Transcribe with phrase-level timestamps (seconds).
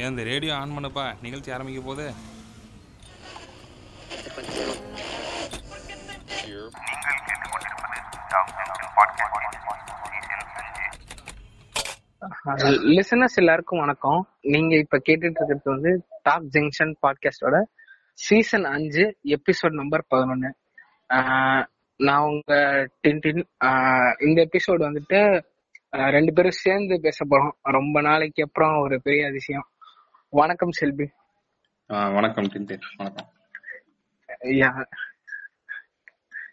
[0.00, 1.04] ஏன் இந்த radio on பண்ணுப்பா?
[1.22, 2.04] நிகழ்ச்சி ஆரம்பிக்க போது
[12.96, 14.20] லிசனர்ஸ் எல்லாருக்கும் வணக்கம்.
[14.40, 15.90] நீங்க இப்ப கேட்டுட்டு இருக்கிறது வந்து
[16.22, 17.56] டாப் ஜங்ஷன் பாட்காஸ்டோட
[18.26, 19.04] சீசன் அஞ்சு
[19.36, 20.50] எபிசோட் நம்பர் பதினொன்னு.
[22.06, 22.54] நான் உங்க
[23.06, 23.42] டின்டின்
[24.28, 25.20] இந்த எபிசோட் வந்துட்டு
[26.16, 27.54] ரெண்டு பேரும் சேர்ந்து பேச போறோம்.
[27.76, 29.66] ரொம்ப நாளைக்கு அப்புறம் ஒரு பெரிய அதிசயம்.
[30.30, 31.10] வணக்கம் செல்வி.
[31.86, 32.48] வணக்கம்
[32.96, 33.28] வணக்கம்.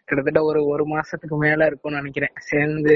[0.04, 2.32] கிட்டத்தட்ட ஒரு ஒரு மாசத்துக்கு மேல இருக்கும்னு நினைக்கிறேன்.
[2.36, 2.94] சேர்ந்து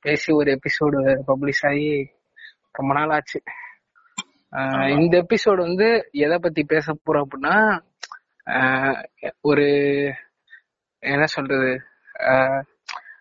[0.00, 2.10] பேசி ஒரு எபிசோடு பப்ளிஷ் ஆகி
[2.72, 3.42] ரொம்ப நாள் ஆச்சு.
[4.98, 7.80] இந்த எபிசோடு வந்து எதை பத்தி பேச போறோம் அப்படின்னா
[9.40, 9.68] ஒரு
[10.98, 11.80] என்ன சொல்றது?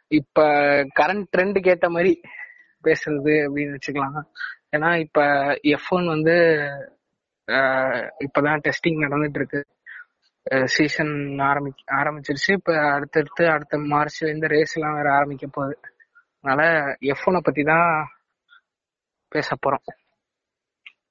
[0.08, 0.44] இப்ப
[1.00, 2.22] கரண்ட் ட்ரெண்டுக்கு ஏத்த மாதிரி
[2.84, 4.24] பேசுறது அப்படின்னு வச்சுக்கலாம்.
[4.74, 5.22] ஏன்னா இப்ப
[5.76, 6.36] எஃப் ஒன் வந்து
[8.26, 9.62] இப்பதான் டெஸ்டிங் நடந்துட்டு இருக்கு
[10.66, 11.14] சீசன்
[11.50, 12.52] ஆரம்பி ஆரம்பிச்சிருச்சு.
[12.52, 15.76] இப்ப அடுத்தடுத்து அடுத்த மார்ச்ல இருந்து ரேஸ் எல்லாம் வேற ஆரம்பிக்க போகுது.
[16.42, 16.62] அதனால
[17.12, 17.90] எஃப் ஒனை பத்தி தான்
[19.28, 19.86] பேச போறோம்.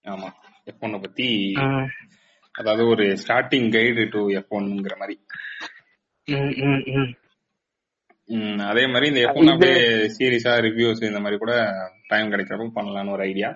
[0.09, 0.29] ஆமா.
[0.71, 1.29] எஃப் ஒன்னை பத்தி
[2.55, 5.17] அதாவது ஒரு ஸ்டார்டிங் கைடு டு எஃப் ஒன்ங்கிற மாதிரி.
[8.71, 9.81] அதே மாதிரி இந்த எஃப் அப்படியே
[10.17, 11.55] சீரியஸா ரிவ்யூஸ் இந்த மாதிரி கூட
[12.11, 13.51] டைம் கிடைக்கிறப்ப பண்ணலாம்னு ஒரு ஐடியா.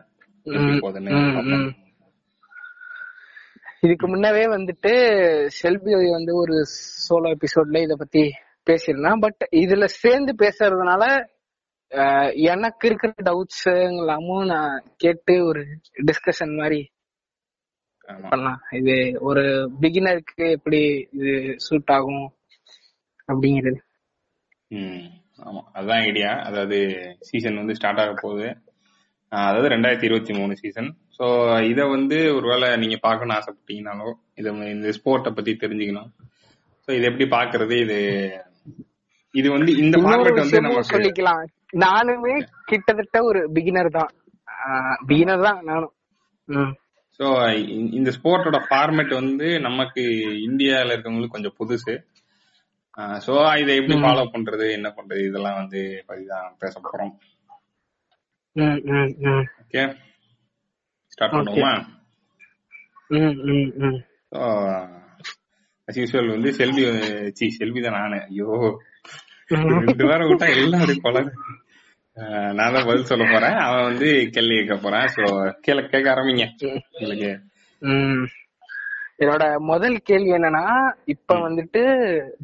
[3.85, 4.93] இதுக்கு முன்னவே வந்துட்டு
[5.61, 6.57] செல்வி வந்து ஒரு
[7.07, 8.23] சோலோ எபிசோட்ல இத பத்தி
[8.71, 9.23] பேசியிருந்தான்.
[9.25, 11.05] பட் இதுல சேர்ந்து பேசுறதுனால
[12.53, 13.67] எனக்கு இருக்கிற டவுட்ஸ்
[13.99, 15.63] எல்லாமும் நான் கேட்டு ஒரு
[16.09, 16.81] டிஸ்கஷன் மாதிரி
[18.31, 18.61] பண்ணலாம்.
[18.73, 19.45] இது ஒரு
[19.81, 21.35] பிகினருக்கு எப்படி இது
[21.67, 22.25] சூட் ஆகும்
[23.29, 23.81] அப்படிங்கிறது.
[24.71, 25.05] ம்
[25.43, 25.61] ஆமா.
[25.73, 26.79] அதுதான் ஐடியா அதாவது
[27.21, 28.49] சீசன் வந்து ஸ்டார்ட் ஆக போகுது.
[29.33, 31.27] அதாவது ரெண்டாயிரத்தி இருபத்தி மூணு சீசன் ஸோ
[31.63, 36.11] இதை வந்து ஒருவேளை நீங்க பார்க்கணும்னு ஆசைப்பட்டீங்கனாலோ இதை இந்த ஸ்போர்ட்டை பத்தி தெரிஞ்சுக்கணும்.
[36.89, 37.99] ஸோ இது எப்படி பாக்குறது இது
[39.35, 41.41] இது வந்து இந்த இன்னொரு ஃபார்மேட் வந்து விஷயமும் நமக்கு சொல்லிக்கலாம்.
[41.85, 42.35] நானுமே
[42.65, 44.13] கிட்டத்தட்ட ஒரு பிகினர் தான்.
[45.07, 45.95] பிகினர் தான் நானும்.
[46.49, 46.73] ம்.
[47.21, 47.27] ஸோ
[47.99, 50.03] இந்த ஸ்போர்ட்டோட ஃபார்மேட் வந்து நமக்கு
[50.49, 51.95] இந்தியால இருக்கவங்களுக்கு கொஞ்சம் புதுசு.
[53.25, 57.13] ஸோ இதை எப்படி ஃபாலோ பண்றது என்ன பண்றது இதெல்லாம் வந்து பத்தி தான் பேச போறோம்.
[59.63, 59.83] Okay
[61.13, 61.35] start.
[61.37, 61.73] பண்ணுவோமா?
[65.89, 66.85] அஸ் யூஸ்வல் வந்து செல்வி
[67.39, 68.19] சி செல்வி தான் நானு.
[68.31, 68.49] ஐயோ.
[69.89, 71.29] ரெண்டு வாரம் விட்டா எல்லாம் அப்படி பலர்
[72.59, 73.57] நான் தான் பதில் சொல்ல போறேன்.
[73.67, 75.07] அவன் வந்து கேள்வி கேட்க போறான்.
[75.17, 75.23] ஸோ
[75.67, 76.47] கேள கேட்க ஆரம்பிங்க.
[77.01, 77.31] உங்களுக்கு.
[79.19, 80.65] என்னோட முதல் கேள்வி என்னன்னா
[81.05, 81.83] இப்ப வந்துட்டு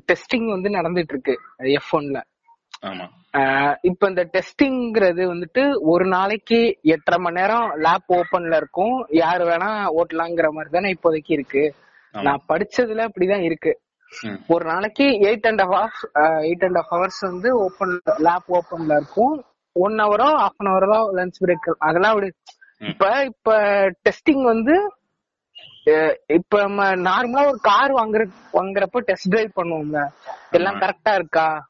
[0.09, 2.21] டெஸ்டிங் வந்து நடந்துட்டு இருக்கு எஃப் ஒன்ல
[3.81, 9.07] இப்ப இந்த டெஸ்டிங்கிறது வந்துட்டு ஒரு நாளைக்கு எட்டரை மணி நேரம் லேப் ஓபன்ல இருக்கும்.
[9.21, 9.69] யாரு வேணா
[9.99, 11.63] ஓட்டலாங்கிற மாதிரி தானே இப்போதைக்கு இருக்கு.
[12.15, 13.73] நான் படிச்சதுல அப்படிதான் இருக்கு.
[14.47, 16.01] ஒரு நாளைக்கு eight and half
[16.49, 19.35] eight and half hours வந்து ஓப்பன் லேப் ஓப்பன்ல இருக்கும்.
[19.77, 22.33] ஒன் ஹவரோ ஹாஃப் அன் ஹவரோ லஞ்ச் பிரேக் அதெல்லாம் ம்.
[22.85, 23.57] இப்ப இப்ப
[24.09, 24.77] டெஸ்டிங் வந்து
[26.27, 30.09] இப்ப நம்ம நார்மலா ஒரு கார் வாங்குற வாங்குறப்ப டெஸ்ட் டிரைவ் பண்ணுவோம்ல.
[30.51, 30.75] எல்லாம்.
[30.75, 31.69] கரெக்டா இருக்கா?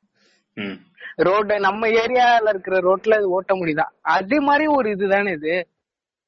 [1.16, 3.86] ரோடு நம்ம ஏரியால இருக்கிற ரோட்ல ஓட்ட முடியுதா?
[4.00, 5.68] அதே மாதிரி ஒரு இதுதானே இது.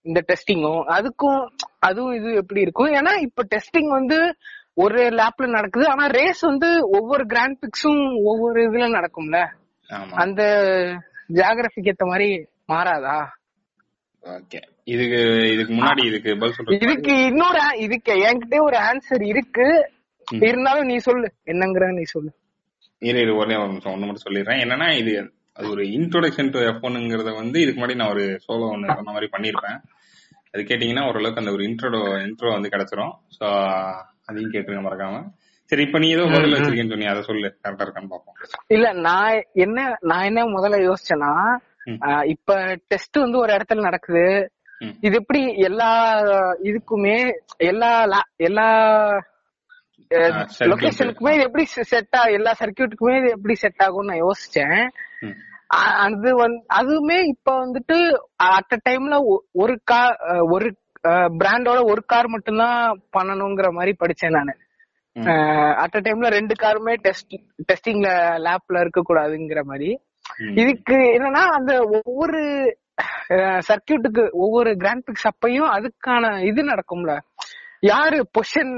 [0.02, 1.46] இந்த டெஸ்டிங்கும் அதுக்கும்
[1.78, 2.92] அதுவும் இது எப்படி இருக்கும்?
[2.92, 4.36] ஏன்னா இப்ப டெஸ்டிங் வந்து
[4.74, 5.88] ஒரு லேப்ல நடக்குது.
[5.88, 9.46] ஆனா ரேஸ் வந்து ஒவ்வொரு கிராண்ட் பிக்ஸும் ஒவ்வொரு இதுல நடக்கும்ல.
[10.10, 10.42] அந்த
[11.28, 13.28] ஜியாகிரபிக்கு ஏத்த மாதிரி மாறாதா?
[14.86, 15.20] இதுக்கு
[15.54, 19.66] இதுக்கு முன்னாடி இதுக்கு பதில் சொல்றது இதுக்கு இன்னொரு இதுக்கு என்கிட்ட ஒரு ஆன்சர் இருக்கு.
[20.28, 21.28] இருந்தாலும் நீ சொல்லு.
[21.52, 22.30] என்னங்கிற நீ சொல்லு.
[23.02, 23.94] இரு இரு ஒரே ஒரு நிமிஷம்.
[23.94, 24.60] ஒண்ணு மட்டும் சொல்லிடுறேன்.
[24.64, 25.12] என்னன்னா இது
[25.56, 29.28] அது ஒரு இன்ட்ரோடக்ஷன் டு எஃப் ஒன்னுங்கிறத வந்து இதுக்கு முன்னாடி நான் ஒரு சோலோ ஒன்று சொன்ன மாதிரி
[29.34, 29.78] பண்ணியிருப்பேன்.
[30.54, 31.96] அது கேட்டீங்கன்னா ஓரளவுக்கு அந்த ஒரு இன்ட்ரோட
[32.26, 33.12] இன்ட்ரோ வந்து கிடைச்சிரும்.
[33.36, 33.44] ஸோ
[34.26, 35.20] அதையும் கேட்டுருங்க மறக்காம.
[35.70, 37.48] சரி இப்ப நீ ஏதோ பதில் வச்சிருக்கேன்னு சொன்னி அதை சொல்லு.
[37.64, 38.36] கரெக்டா இருக்கான்னு பார்ப்போம்.
[38.68, 41.32] இல்ல நான் என்ன நான் என்ன முதல்ல யோசிச்சேன்னா
[42.26, 42.56] இப்ப
[42.88, 44.26] டெஸ்ட் வந்து ஒரு இடத்துல நடக்குது.
[45.02, 45.90] இது எப்படி எல்லா
[46.62, 47.16] இதுக்குமே
[47.64, 47.90] எல்லா
[48.40, 48.66] எல்லா.
[50.70, 54.80] லொகேஷனுக்குமே இது எப்படி செட் ஆகும் எல்லா சர்க்கியூட்டுக்குமே இது எப்படி செட் ஆகும்னு நான் யோசிச்சேன்
[56.06, 57.96] அது வந்து அதுவுமே இப்ப வந்துட்டு
[58.48, 59.14] அட் அ டைம்ல
[59.54, 60.16] ஒரு கார்
[60.50, 60.68] ஒரு
[61.40, 62.78] பிராண்டோட ஒரு கார் மட்டும்தான்
[63.16, 64.52] பண்ணணுங்கிற மாதிரி படிச்சேன் நானு.
[65.82, 67.34] அட் அ டைம்ல ரெண்டு காருமே டெஸ்ட்
[67.68, 68.10] டெஸ்டிங்ல
[68.46, 69.90] லேப்ல இருக்க கூடாதுங்கிற மாதிரி.
[70.62, 71.72] இதுக்கு என்னன்னா அந்த
[72.04, 72.40] ஒவ்வொரு
[73.68, 77.18] சர்க்கியூட்டுக்கு ஒவ்வொரு கிராண்ட் பிக்ஸ் அப்பையும் அதுக்கான இது நடக்கும்ல.
[77.80, 78.74] யாரு பொசிஷன்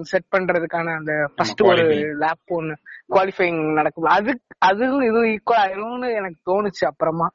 [0.00, 1.84] செட் பண்றதுக்கான அந்த ஃபர்ஸ்ட் ஒரு.
[2.22, 2.74] லேப் ஒன்னு
[3.14, 4.08] குவாலிஃபைங் நடக்கும்.
[4.16, 7.28] அது அதுவும் இதுவும் ஈக்குவல் ஆயிரும்னு எனக்கு தோணுச்சு அப்புறமா.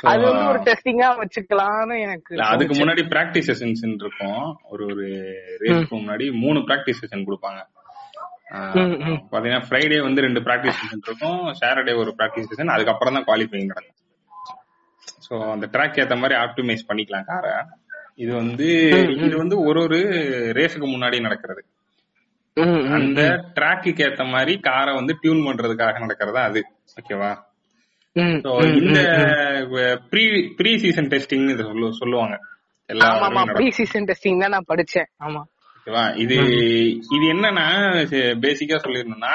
[0.00, 4.44] அது வந்து ஒரு டெஸ்டிங்கா வச்சுக்கலாம்னு எனக்கு அதுக்கு முன்னாடி பிராக்டிஸ் செஷன்ஸ் இருக்கும்.
[4.70, 5.06] ஒரு ஒரு
[5.60, 7.60] ரேஸ்க்கு முன்னாடி மூணு பிராக்டிஸ் செஷன் கொடுப்பாங்க.
[9.32, 11.42] பாத்தீங்கன்னா ஃப்ரைடே வந்து ரெண்டு பிராக்டிஸ் செஷன் இருக்கும்.
[11.60, 13.98] சாட்டர்டே ஒரு பிராக்டிஸ் செஷன் அதுக்கப்புறம் தான் குவாலிஃபைங் நடக்கும்.
[15.26, 17.52] சோ அந்த ட்ராக் ஏத்த மாதிரி ஆப்டிமைஸ் பண்ணிக்கலாம் காரை
[18.22, 18.66] இது வந்து
[19.26, 20.00] இது வந்து ஒரு ஒரு
[20.58, 21.62] ரேஸுக்கு முன்னாடி நடக்கிறது.
[22.96, 23.20] அந்த
[23.56, 26.62] ட்ராக்குக்கு ஏத்த மாதிரி காரை வந்து டியூன் பண்றதுக்காக நடக்கிறதா அது.
[27.00, 27.30] ஓகேவா
[28.80, 28.98] இந்த.
[30.10, 30.24] ப்ரீ
[30.58, 31.46] ப்ரீ சீசன் டெஸ்டிங்
[32.00, 32.34] சொல்லுவாங்க.
[32.90, 33.08] எல்லா.
[33.58, 35.08] ப்ரீ சீசன் டெஸ்டிங் தான் நான் படிச்சேன்.
[35.26, 35.42] ஆமா.
[35.86, 36.02] ஓகேவா?
[36.22, 36.36] இது
[37.14, 37.64] இது என்னன்னா
[38.44, 39.32] பேசிக்கா சொல்லிடணும்னா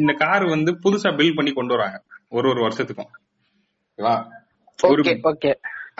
[0.00, 1.98] இந்த கார் வந்து புதுசா பில்ட் பண்ணி கொண்டு வராங்க
[2.36, 3.10] ஒரு ஒரு வருஷத்துக்கும்.
[3.98, 4.14] ஓகேவா?
[5.32, 5.52] ஓகே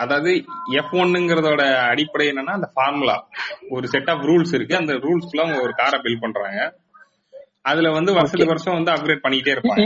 [0.03, 0.31] அதாவது
[0.79, 1.61] எஃப் ஒன்னுங்கிறதோட
[1.91, 3.15] அடிப்படை என்னன்னா அந்த ஃபார்முலா
[3.75, 4.75] ஒரு செட் ஆஃப் ரூல்ஸ் இருக்கு.
[4.81, 6.63] அந்த ரூல்ஸ்க்குள்ள அவங்க ஒரு காரை பில்ட் பண்றாங்க.
[7.71, 9.85] அதுல வந்து வருஷத்துக்கு வருஷம் வந்து அப்கிரேட் பண்ணிக்கிட்டே இருப்பாங்க.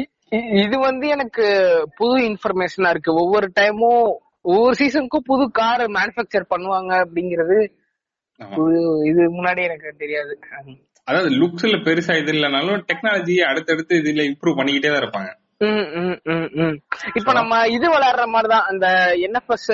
[0.64, 1.46] இது வந்து எனக்கு
[2.00, 3.12] புது இன்ஃபர்மேஷனா இருக்கு.
[3.24, 4.04] ஒவ்வொரு டைமும்
[4.52, 7.58] ஒவ்வொரு சீசனுக்கும் புது கார் மேனுஃபேக்சர் பண்ணுவாங்க அப்படிங்கிறது
[9.10, 10.34] இது முன்னாடி எனக்கு தெரியாது.
[11.08, 15.30] அதாவது லுக்ஸ்ல பெருசா இது இல்லைனாலும் டெக்னாலஜியை அடுத்தடுத்து இதுல இம்ப்ரூவ் பண்ணிக்கிட்டே தான் இருப்பாங்க.
[17.20, 18.86] இப்ப நம்ம இது விளையாடுற மாதிரிதான் அந்த
[19.28, 19.70] என்எஃப்எஸ்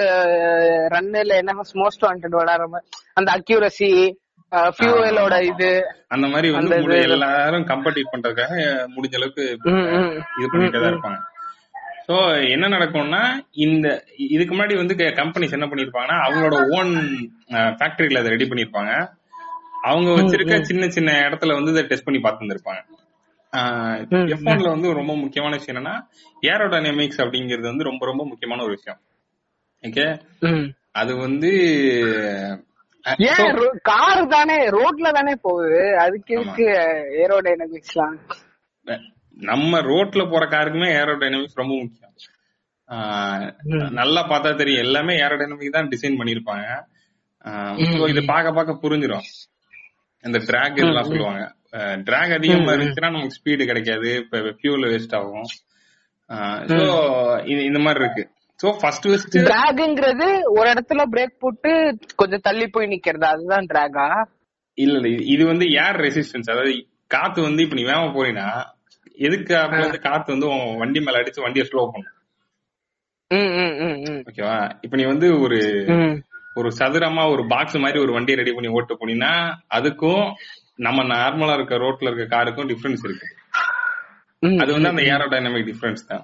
[0.94, 3.90] ரன் இல்ல என்எஃப்எஸ் மோஸ்ட் வாண்டட் விளையாடுற மாதிரி அந்த அக்யூரசி
[4.76, 5.70] ஃபியூவலோட இது
[6.16, 6.76] அந்த மாதிரி வந்து
[7.08, 8.56] எல்லாரும் கம்பெட்டிட் பண்றதுக்காக
[8.96, 9.46] முடிஞ்ச அளவுக்கு.
[10.38, 11.20] இது பண்ணிட்டே தான் இருப்பாங்க.
[12.10, 12.16] சோ
[12.50, 13.22] என்ன நடக்கும்னா
[13.66, 13.88] இந்த
[14.28, 16.92] இதுக்கு முன்னாடி வந்து கம்பெனிஸ் என்ன பண்ணிருப்பாங்கன்னா அவங்களோட ஓன்
[17.80, 18.92] ஃபேக்டரியில அதை ரெடி பண்ணிருப்பாங்க.
[19.84, 22.82] அவங்க வச்சிருக்க சின்ன சின்ன இடத்துல வந்து இதை டெஸ்ட் பண்ணி பார்த்துருப்பாங்க
[24.12, 25.96] ம், எஃப் ஒன்ல வந்து ரொம்ப முக்கியமான விஷயம் என்னன்னா
[26.44, 29.00] ஏரோடைனமிக்ஸ் அப்படிங்கிறது வந்து ரொம்ப ரொம்ப முக்கியமான ஒரு விஷயம்.
[29.84, 30.06] ஓகே.
[30.94, 31.52] அது வந்து
[33.26, 35.82] ஏன் கார் தானே ரோட்ல தானே போகுது.
[36.04, 36.66] அதுக்கு எதுக்கு
[37.24, 38.18] ஏரோடைனமிக்ஸ்லாம்
[39.38, 42.14] நம்ம ரோட்ல போற காருக்குமே ஏரோடைனமிக்ஸ் ரொம்ப முக்கியம்.
[43.92, 44.84] நல்லா பார்த்தா தெரியும்.
[44.84, 49.26] எல்லாமே ஏரோடைனமிக் தான் டிசைன் பண்ணிருப்பாங்க இது பார்க்க பார்க்க புரிஞ்சிடும்
[50.24, 51.56] இந்த டிராக் இதெல்லாம் சொல்லுவாங்க.
[52.04, 54.16] டிராக் அதிகமா இருந்துச்சுன்னா நமக்கு ஸ்பீடு கிடைக்காது.
[54.16, 55.44] இப்ப ஃபியூல் வேஸ்ட் ஆகும்.
[56.68, 58.30] ஸோ இந்த மாதிரி இருக்கு.
[58.64, 63.24] ஸோ ஃபர்ஸ்ட் ஃபர்ஸ்ட் டிராகுங்கிறது ஒரு இடத்துல பிரேக் போட்டு கொஞ்சம் தள்ளி போய் நிக்கிறது.
[63.24, 64.28] அதுதான் டிராகா
[64.74, 68.74] இல்ல இது- வந்து ஏர் ரெசிஸ்டன்ஸ் அதாவது காத்து வந்து இப்ப நீ வேகமா போறீங்கன்னா
[69.28, 72.12] எதுக்கு அப்ப வந்து காத்து வந்து உன் வண்டி மேல அடிச்சு வண்டியை ஸ்லோ பண்ணும்
[74.30, 74.58] ஓகேவா?
[74.86, 75.60] இப்ப நீ வந்து ஒரு
[76.60, 79.34] ஒரு சதுரமா ஒரு பாக்ஸ் மாதிரி ஒரு வண்டியை ரெடி பண்ணி ஓட்டு போனீங்கன்னா
[79.78, 80.26] அதுக்கும்
[80.86, 83.28] நம்ம நார்மலா இருக்க ரோட்ல இருக்க காருக்கும் டிஃபரன்ஸ் இருக்கு.
[84.64, 86.24] அது வந்து அந்த ஏரோடைனமிக் டிஃபரன்ஸ் தான்.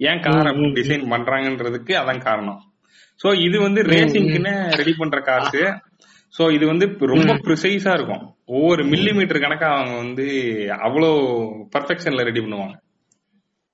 [0.00, 2.60] ஏன் கார் அப்படி டிசைன் பண்றாங்கன்றதுக்கு அதான் காரணம்.
[3.20, 5.60] சோ இது வந்து ரேசிங்க்குன்னு ரெடி பண்ற கார்ஸ்
[6.34, 8.24] சோ இது வந்து ரொம்ப ப்ரிசைஸா இருக்கும்.
[8.56, 10.26] ஒவ்வொரு மில்லி மீட்டர் கணக்கா அவங்க வந்து
[10.86, 11.10] அவ்வளோ
[11.74, 12.76] பர்ஃபெக்ஷன்ல ரெடி பண்ணுவாங்க.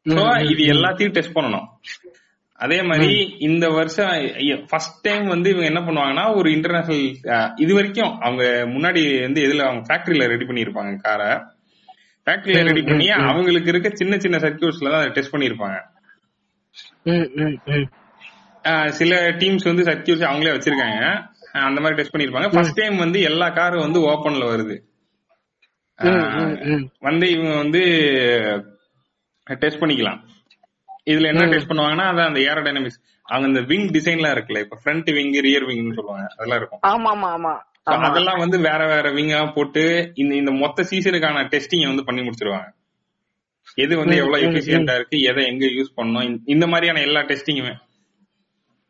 [0.07, 0.23] சோ
[0.53, 1.67] இது எல்லாத்தையும் டெஸ்ட் பண்ணணும்.
[2.65, 3.11] அதே மாதிரி
[3.47, 4.13] இந்த வருஷம்
[4.71, 7.05] ஃபர்ஸ்ட் டைம் வந்து இவங்க என்ன பண்ணுவாங்கன்னா ஒரு இன்டர்நேஷனல்
[7.65, 8.45] இது வரைக்கும் அவங்க
[8.75, 11.29] முன்னாடி வந்து எதுல அவங்க ஃபேக்டரியில ரெடி பண்ணிருப்பாங்க காரை
[12.27, 15.79] ஃபேக்டரியில ரெடி பண்ணி அவங்களுக்கு இருக்க சின்ன சின்ன சர்க்கியூட்ஸ்ல தான் டெஸ்ட் பண்ணிருப்பாங்க
[19.01, 21.03] சில டீம்ஸ் வந்து சர்க்கியூட்ஸ் அவங்களே வச்சிருக்காங்க.
[21.61, 22.53] அந்த மாதிரி டெஸ்ட் பண்ணிருப்பாங்க.
[22.53, 24.95] ஃபர்ஸ்ட் டைம் வந்து எல்லா காரும் வந்து ஓபன்ல வருது.
[26.99, 27.81] வந்து இவங்க வந்து
[29.59, 30.21] டெஸ்ட் பண்ணிக்கலாம்.
[31.11, 35.33] இதுல என்ன டெஸ்ட் பண்ணுவாங்கன்னா அதான் அந்த ஏரோடைனமிக்ஸ் அவங்க இந்த விங் டிசைன்லாம் இருக்குல்ல இப்ப ஃப்ரண்ட் விங்
[35.33, 36.27] ரியர் விங்னு சொல்லுவாங்க.
[36.39, 36.81] அதெல்லாம் இருக்கும்.
[36.83, 37.59] ஆமா ஆமா ஆமா.
[37.83, 42.75] அதெல்லாம் வந்து வேற வேற விங்கா போட்டு இந்த இந்த மொத்த சீசனுக்கான டெஸ்டிங் வந்து பண்ணி முடிச்சிருவாங்க.
[43.75, 47.75] எது வந்து எவ்வளவு எஃபிஷியன்டா இருக்கு எதை எங்க யூஸ் பண்ணணும் இந்த- மாதிரியான எல்லா டெஸ்டிங்குமே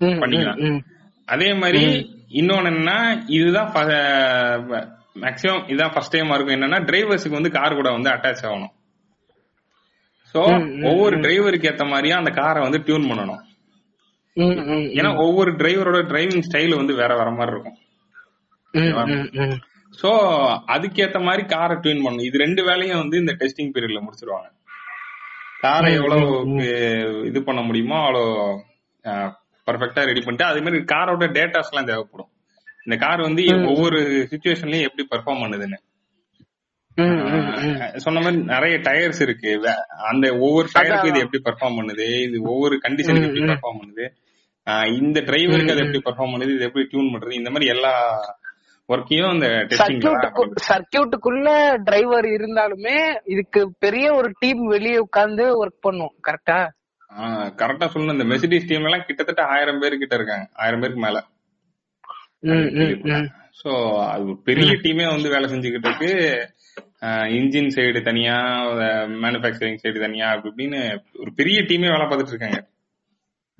[0.00, 0.82] பண்ணிக்கலாம்.
[1.26, 2.98] அதே மாதிரி இன்னொன்னு என்னன்னா
[3.38, 3.70] இதுதான்
[5.24, 6.56] மேக்சிமம் இதுதான் ஃபர்ஸ்ட் டைம் இருக்கும்.
[6.56, 8.74] என்னன்னா டிரைவர்ஸுக்கு வந்து கார் கூட வந்து அட்டாச் ஆகணும்.
[10.34, 10.40] சோ
[10.90, 13.42] ஒவ்வொரு டிரைவருக்கு ஏத்த மாதிரியா அந்த காரை வந்து டியூன் பண்ணணும்.
[14.36, 17.78] ம், ம், ஏன்னா ஒவ்வொரு டிரைவரோட டிரைவிங் ஸ்டைல் வந்து வேற வேற மாதிரி இருக்கும்.
[20.02, 20.10] சோ
[20.74, 22.26] அதுக்கேத்த மாதிரி காரை டியூன் பண்ணணும்.
[22.28, 24.48] இது ரெண்டு வேலையும் வந்து இந்த டெஸ்டிங் பீரியட்ல முடிச்சிருவாங்க.
[25.60, 28.34] காரை எவ்வளவு இது பண்ண முடியுமோ அவ்வளவு
[29.66, 32.28] பர்ஃபெக்டா ரெடி பண்ணிட்டு அதே மாதிரி காரோட டேட்டாஸ் எல்லாம் தேவைப்படும்.
[32.84, 35.84] இந்த கார் வந்து ஒவ்வொரு சுச்சுவேஷன்லயும் எப்படி பெர்ஃபார்ம் பண்ணுதுன்னு.
[37.96, 39.48] சொன்ன மாதிரி நிறைய டயர்ஸ் இருக்கு.
[39.48, 42.22] வே- அந்த ஒவ்வொரு டயருக்கு இது எப்படி பெர்ஃபார்ம் பண்ணுது?
[42.22, 44.10] இது ஒவ்வொரு கண்டிஷனுக்கு எப்படி பெர்ஃபார்ம் பண்ணுது?
[45.02, 46.54] இந்த டிரைவருக்கு அது எப்படி பெர்ஃபார்ம் பண்ணுது?
[46.54, 47.32] இது எப்படி டியூன் பண்றது?
[47.32, 48.20] இந்த மாதிரி எல்லா
[48.88, 56.12] ஒர்க்கையும் சர்க்கியூட்டுக்கு சர்க்கியூட்டுக்குள்ள டிரைவர் இருந்தாலுமே இதுக்கு பெரிய ஒரு டீம் வெளியே உட்கார்ந்து ஒர்க் பண்ணும்.
[56.28, 56.68] கரெக்டா
[57.60, 58.16] கரெக்டா சொல்லணும்.
[58.18, 60.46] இந்த மெசிடிஸ் டீம் எல்லாம் கிட்டத்தட்ட ஆயிரம் பேர் கிட்ட இருக்காங்க.
[60.62, 61.18] ஆயிரம் பேருக்கு மேல.
[63.60, 63.70] சோ
[64.12, 66.10] அது ஒரு பெரிய டீமே வந்து வேலை செஞ்சுக்கிட்டு இருக்கு.
[67.38, 68.36] இன்ஜின் சைடு தனியா
[69.24, 70.80] மேனுபேக்சரிங் சைடு தனியா அப்படி இப்படின்னு
[71.22, 72.60] ஒரு பெரிய டீமே வேலை பார்த்துட்டு இருக்காங்க.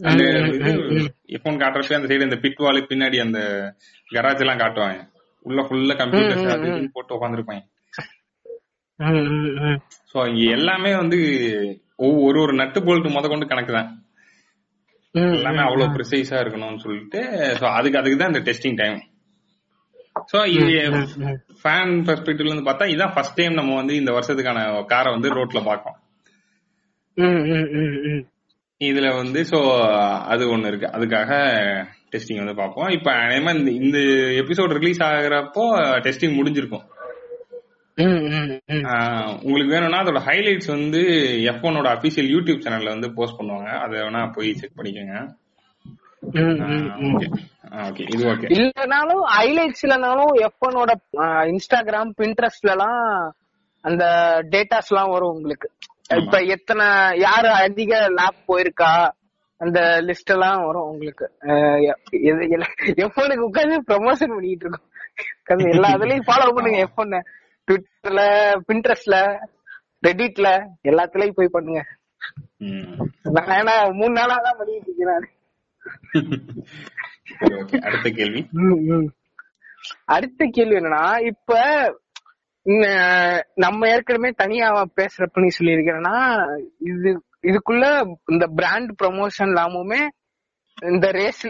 [0.00, 0.24] அந்த.
[1.36, 3.40] எஃபோன் காட்டுறப்ப அந்த சைடு அந்த பிட் வாலு பின்னாடி அந்த
[4.14, 4.98] கராஜ் எல்லாம் காட்டுவாங்க.
[5.48, 5.96] உள்ள ஃபுல்லா.
[5.96, 7.64] இதுன்னு போட்டு உட்காந்துருப்பாங்க.
[10.12, 11.18] சோ இங்க எல்லாமே வந்து
[11.98, 13.90] ஒவ்வொரு ஒரு நட்டு போல்ட் முத கொண்டு கணக்கு தான்
[15.14, 15.92] ம், எல்லாமே அவ்வளவு.
[15.94, 17.20] ப்ரிசைஸா இருக்கணும்னு சொல்லிட்டு
[17.60, 18.98] சோ அதுக்கு அதுக்கு தான் இந்த டெஸ்டிங் டைம்
[20.30, 20.72] சோ இது.
[21.60, 24.60] ஃபேன் பெர்ஸ்பெக்டிவ்ல இருந்து பார்த்தா இதான் ஃபர்ஸ்ட் டைம் நம்ம வந்து இந்த வருஷத்துக்கான
[24.90, 25.96] காரை வந்து ரோட்ல பாக்கோம்.
[28.80, 29.58] இதுல வந்து சோ
[30.30, 31.30] அது ஒண்ணு இருக்கு அதுக்காக
[32.12, 33.98] டெஸ்டிங் வந்து பார்ப்போம் இப்ப அதேமா இந்த இந்த
[34.42, 35.64] எபிசோட் ரிலீஸ் ஆகுறப்போ
[36.04, 36.84] டெஸ்டிங் முடிஞ்சிருக்கும்
[37.98, 41.00] உங்களுக்கு வேணும்னா அதோட ஹைலைட்ஸ் வந்து
[41.50, 43.70] எஃப் ஒனோட அபிஷியல் யூடியூப் சேனல்ல வந்து போஸ்ட் பண்ணுவாங்க.
[43.84, 45.16] அதை வேணா போய் செக் பண்ணிக்கோங்க.
[48.56, 50.92] இல்லனாலும் ஹைலைட்ஸ் இல்லனாலும் எஃப்ஒனோட
[51.52, 53.00] இன்ஸ்டாகிராம் பின்ட்ரெஸ்ட்ல எல்லாம்
[53.84, 54.04] அந்த
[54.52, 55.70] டேட்டாஸ் எல்லாம் வரும் உங்களுக்கு.
[56.16, 56.86] இப்ப எத்தனை
[57.26, 58.92] யாரு அதிக லேப் போயிருக்கா?
[59.60, 61.26] அந்த லிஸ்ட் எல்லாம் வரும் உங்களுக்கு.
[63.04, 64.86] எஃப்ஒனுக்கு உட்காந்து ப்ரமோஷன் பண்ணிட்டு இருக்கோம்.
[65.74, 67.16] எல்லா இதுலயும் ஃபாலோ பண்ணுங்க எஃப்ஒன்
[67.68, 68.22] ட்விட்டர்ல
[68.68, 69.16] பின்ட்ரெஸ்ட்ல
[70.06, 70.48] ரெடிட்ல
[70.90, 71.82] எல்லாத்துலயும் போய் பண்ணுங்க.
[73.36, 75.24] நான் ஏன்னா மூணு நாளா தான் பண்ணிட்டு இருக்கிறேன்.
[77.86, 78.40] அடுத்த கேள்வி.
[80.14, 81.60] அடுத்த கேள்வி என்னன்னா இப்ப
[83.64, 84.68] நம்ம ஏற்கனவே தனியா
[85.00, 86.16] பேசுறப்ப நீ சொல்லியிருக்கிறேன்னா
[86.90, 87.10] இது
[87.50, 87.84] இதுக்குள்ள
[88.32, 90.00] இந்த பிராண்ட் ப்ரமோஷன் எல்லாமுமே
[90.92, 91.44] இந்த ரேஸ்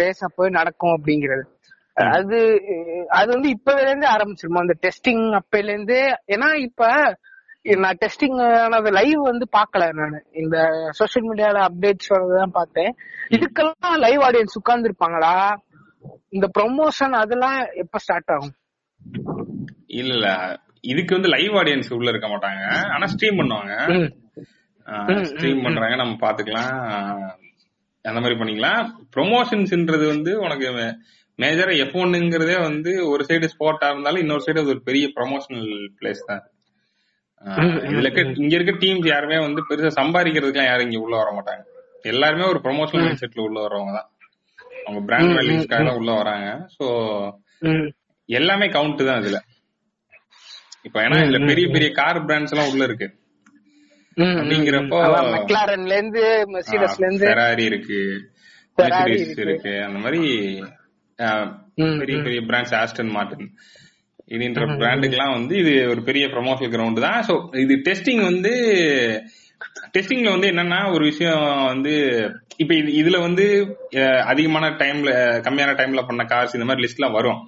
[0.00, 1.44] ரேஸ் அப்போ நடக்கும் அப்படிங்கிறது.
[2.18, 2.38] அது
[3.08, 4.62] அது வந்து இப்பவே இருந்து ஆரம்பிச்சிருமா?
[4.64, 6.88] அந்த டெஸ்டிங் அப்பையில இருந்து ஏன்னா இப்ப
[7.84, 10.22] நான் டெஸ்டிங் ஆனது லைவ் வந்து பாக்கல நான்.
[10.32, 10.56] இந்த
[10.98, 12.92] சோசியல் மீடியால அப்டேட்ஸ் வரதான் பார்த்தேன்
[13.30, 15.34] இதுக்கெல்லாம் லைவ் ஆடியன்ஸ் உட்கார்ந்து இருப்பாங்களா
[16.28, 18.54] இந்த ப்ரொமோஷன் அதெல்லாம் எப்ப ஸ்டார்ட் ஆகும்?
[19.86, 20.26] இல்ல
[20.80, 22.62] இதுக்கு வந்து லைவ் ஆடியன்ஸ் உள்ள இருக்க மாட்டாங்க.
[22.90, 23.74] ஆனா ஸ்ட்ரீம் பண்ணுவாங்க.
[25.30, 25.96] ஸ்ட்ரீம் பண்றாங்க.
[25.96, 26.78] நம்ம பாத்துக்கலாம்.
[28.04, 28.82] அந்த மாதிரி பண்ணிக்கலாம்.
[29.16, 30.68] ப்ரொமோஷன்ஸ்ன்றது வந்து உனக்கு
[31.40, 36.24] மேஜரா எஃப் ஒன்னுங்கிறதே வந்து ஒரு சைடு ஸ்போர்ட்டா இருந்தாலும் இன்னொரு சைடு அது ஒரு பெரிய ப்ரொமோஷனல் பிளேஸ்
[36.26, 36.42] தான்.
[37.44, 41.62] இதுல இருக்க இங்க இருக்க டீம்ஸ் யாருமே வந்து பெருசா சம்பாதிக்கிறதுக்குலாம் யாரும் இங்க உள்ள வர மாட்டாங்க.
[42.02, 44.10] எல்லாருமே ஒரு ப்ரொமோஷனல் மைண்ட் செட்ல உள்ள வர்றவங்க தான்.
[44.86, 46.66] அவங்க பிராண்ட் வேல்யூஸ்க்காக தான் உள்ள வராங்க.
[46.78, 46.86] சோ.
[48.24, 49.38] எல்லாமே கவுண்ட் தான் இதுல.
[50.82, 51.68] இப்ப ஏன்னா இதுல பெரிய.
[51.68, 53.08] பெரிய கார் பிராண்ட்ஸ் எல்லாம் உள்ள இருக்கு.
[54.16, 55.04] அப்படிங்கிறப்போ-
[55.34, 58.00] மெக்லாரன்ல இருந்து மெர்சிடஸ்ல இருந்து ஃபெராரி இருக்கு
[58.78, 59.82] Mercedes இருக்கு.
[59.84, 60.28] அந்த மாதிரி
[62.00, 62.16] பெரிய.
[62.22, 63.46] பெரிய பிராண்ட்ஸ் ஆஸ்டன் மார்டின்
[64.34, 64.64] இதுன்ற.
[64.80, 68.52] பிராண்டுக்கெல்லாம் வந்து இது ஒரு பெரிய ப்ரொமோஷனல் கிரவுண்ட் தான் சோ இது டெஸ்டிங் வந்து
[69.94, 71.94] டெஸ்டிங்ல வந்து என்னன்னா ஒரு விஷயம் வந்து
[72.58, 73.44] இப்ப இது இதுல வந்து
[74.26, 75.10] அதிகமான டைம்ல
[75.46, 77.40] கம்மியான டைம்ல பண்ண கார்ஸ் இந்த மாதிரி லிஸ்ட்லாம் வரும்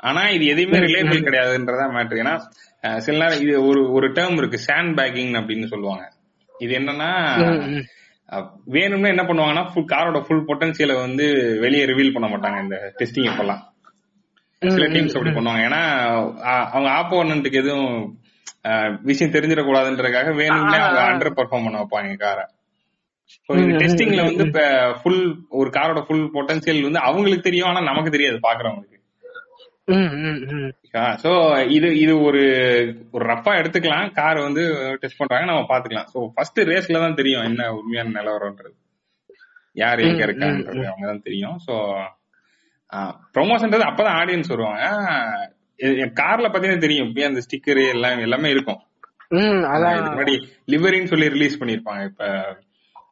[0.00, 1.24] ஆனா இது எதையுமே ம், ரிலேபிள்.
[1.26, 2.34] கிடையாதுன்றதா மேட்ரு ஏன்னா
[3.00, 6.04] சில நேரம் இது ஒரு ஒரு டேர்ம் இருக்கு சாண்ட் பேக்கிங் அப்படின்னு சொல்லுவாங்க
[6.54, 7.10] இது என்னன்னா
[8.66, 11.24] வேணும்னே என்ன பண்ணுவாங்கன்னா ஃபுல் காரோட ஃபுல் பொட்டன்சியலை வந்து
[11.60, 13.62] வெளியே ரிவீல் பண்ண மாட்டாங்க இந்த டெஸ்டிங் அப்பெல்லாம்
[14.62, 15.32] சில டீம்ஸ் அப்படி.
[15.36, 15.80] பண்ணுவாங்க ஏன்னா
[16.70, 17.92] அவங்க ஆப்போனண்ட்டுக்கு எதுவும்
[19.02, 21.00] விஷயம் தெரிஞ்சிடக்கூடாதுன்றதுக்காக வேணும்னே அவங்க.
[21.10, 22.44] அண்டர் பெர்ஃபார்ம் பண்ண வைப்பாங்க காரை
[23.82, 24.44] டெஸ்டிங்ல வந்து
[25.00, 28.96] ஃபுல் ஒரு காரோட ஃபுல் பொட்டன்சியல் வந்து அவங்களுக்கு தெரியும் ஆனா நமக்கு தெரியாது பாக்குறவங்களுக்கு.
[31.22, 31.30] சோ
[31.76, 32.42] இது இது ஒரு
[33.12, 34.12] ஒரு ரஃபா எடுத்துக்கலாம்.
[34.12, 34.62] கார் வந்து
[35.02, 36.10] டெஸ்ட் பண்றாங்க நம்ம பாத்துக்கலாம்.
[36.14, 38.76] சோ ஃபர்ஸ்ட் ரேஸ்ல தான் தெரியும் என்ன உண்மையான நிலவரம்ன்றது
[39.76, 40.22] யார் எங்க
[40.52, 40.62] ம்.
[40.90, 41.58] அவங்க தான் தெரியும்.
[41.66, 41.74] சோ
[43.34, 44.84] ப்ரொமோஷன்றது அப்பதான் ஆடியன்ஸ் வருவாங்க.
[46.20, 47.10] கார்ல பாத்தீங்கன்னா தெரியும்.
[47.28, 48.80] அந்த ஸ்டிக்கர் எல்லாம் எல்லாமே இருக்கும்.
[50.08, 50.34] முன்னாடி
[50.72, 52.24] லிவரின்னு சொல்லி ரிலீஸ் பண்ணிருப்பாங்க இப்ப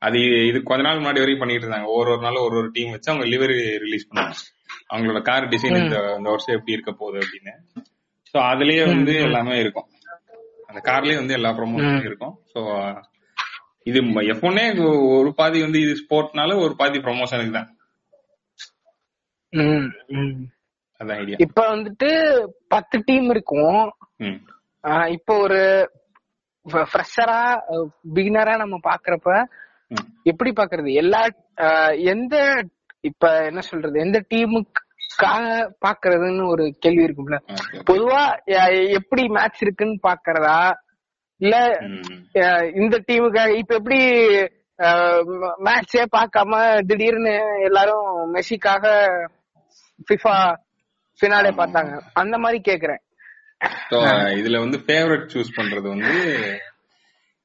[0.06, 0.18] அது
[0.50, 1.88] இது கொஞ்ச நாள் முன்னாடி வரைக்கும் பண்ணிட்டு இருந்தாங்க.
[1.98, 4.34] ஒரு ஒரு நாள் ஒரு ஒரு டீம் வச்சு அவங்க லிவரி ரிலீஸ் பண்ணாங்க
[4.90, 7.54] அவங்களோட கார் டிசைன் இந்த இந்த வருஷம் எப்படி இருக்க போகுது அப்படின்னு.
[8.30, 9.88] சோ அதுலயே வந்து எல்லாமே இருக்கும்.
[10.68, 12.34] அந்த கார்லயே வந்து எல்லா ப்ரொமோஷனும் இருக்கும்.
[12.52, 12.60] சோ
[13.90, 13.98] இது
[14.48, 14.64] ஒன்னே
[15.18, 17.70] ஒரு பாதி வந்து இது ஸ்போர்ட்னால ஒரு பாதி ப்ரொமோஷனுக்கு தான்.
[21.44, 22.10] இப்ப வந்துட்டு
[22.74, 23.84] பத்து டீம் இருக்கும்.
[25.16, 25.60] இப்போ ஒரு
[26.90, 27.40] ஃப்ரெஷரா
[28.16, 29.30] பிகினரா நம்ம பாக்குறப்ப
[30.30, 30.90] எப்படி பாக்குறது?
[31.02, 31.20] எல்லா
[32.12, 32.36] எந்த
[33.04, 33.96] இப்ப என்ன சொல்றது?
[34.04, 35.46] எந்த டீமுக்காக
[35.84, 37.38] பாக்குறதுன்னு ஒரு கேள்வி இருக்கும்ல.
[37.90, 38.22] பொதுவா
[38.98, 40.60] எப்படி மேட்ச் இருக்குன்னு பாக்குறதா?
[41.40, 41.56] இல்ல
[42.82, 44.00] இந்த டீமுக்காக இப்ப எப்படி
[45.66, 46.52] மேட்சே பார்க்காம
[46.88, 47.34] திடீர்னு
[47.68, 48.84] எல்லாரும் மெஸ்ஸிக்காக
[50.08, 50.36] ஃபிஃபா
[51.20, 51.94] ஃபினாலே பார்த்தாங்க.
[52.22, 53.02] அந்த மாதிரி கேக்குறேன்.
[54.40, 56.16] இதுல வந்து ஃபேவரட் சூஸ் பண்றது வந்து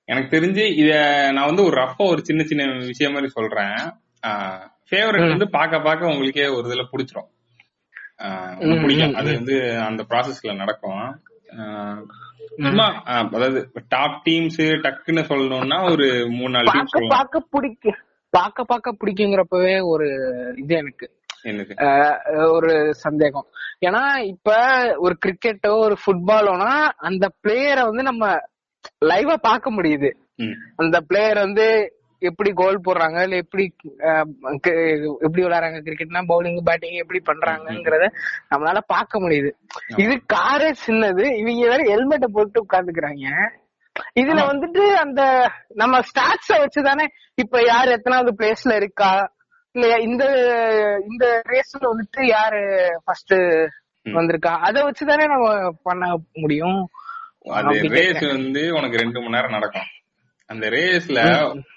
[0.10, 0.93] எனக்கு தெரிஞ்சு இத
[1.36, 3.79] நான் வந்து ஒரு ரஃபா ஒரு சின்ன சின்ன விஷயம் மாதிரி சொல்றேன்.
[4.88, 7.30] ஃபேவரட் வந்து பார்க்க பார்க்க உங்களுக்கே ஒரு இதுல பிடிச்சிரும்.
[8.84, 9.56] பிடிக்கும் அது வந்து
[9.88, 11.06] அந்த ப்ராசஸ்ல நடக்கும்.
[12.65, 13.60] சும்மா அதாவது
[13.94, 18.00] டாப் டீம்ஸ் டக்குன்னு சொல்லணும்னா ஒரு மூணு நாலு டீம் பார்க்க சொல்லலாம்
[18.34, 20.08] பார்க்க பார்க்க பிடிக்குங்கிறப்பவே ஒரு
[20.62, 21.08] இது எனக்கு.
[22.56, 22.72] ஒரு
[23.06, 23.48] சந்தேகம்.
[23.88, 24.51] ஏன்னா இப்ப
[25.06, 26.72] ஒரு கிரிக்கெட்டோ ஒரு ஃபுட்பாலோனா
[27.08, 28.25] அந்த பிளேயரை வந்து நம்ம
[29.12, 30.10] லைவா பார்க்க முடியுது.
[30.75, 31.68] அந்த பிளேயர் வந்து
[32.30, 33.63] எப்படி கோல் போடுறாங்க இல்ல எப்படி
[35.25, 38.08] எப்படி விளையாடுறாங்க கிரிக்கெட்னா பவுலிங் பேட்டிங் எப்படி பண்றாங்கங்கறத
[38.51, 39.51] நம்மளால பார்க்க முடியுது.
[40.03, 43.27] இது காரே சின்னது இவங்க வேற ஹெல்மெட்டை போட்டு உட்காந்துக்கிறாங்க
[44.22, 45.22] இதுல வந்துட்டு அந்த
[45.82, 47.06] நம்ம ஸ்டாட்ஸ வச்சுதானே
[47.38, 49.12] இப்ப யார் எத்தனாவது பிளேஸ்ல இருக்கா?
[49.75, 50.24] இல்ல இந்த
[51.10, 52.62] இந்த ரேஸ்ல வந்துட்டு யாரு
[53.06, 53.36] ஃபர்ஸ்ட்.
[54.06, 54.53] வந்திருக்கா?
[54.68, 55.48] அத வச்சுதானே நம்ம
[55.88, 56.03] பண்ண
[56.42, 56.80] முடியும்.
[57.96, 59.88] ரேஸ் வந்து உனக்கு ரெண்டு மணி நேரம் நடக்கும்.
[60.50, 61.20] அந்த ரேஸ்ல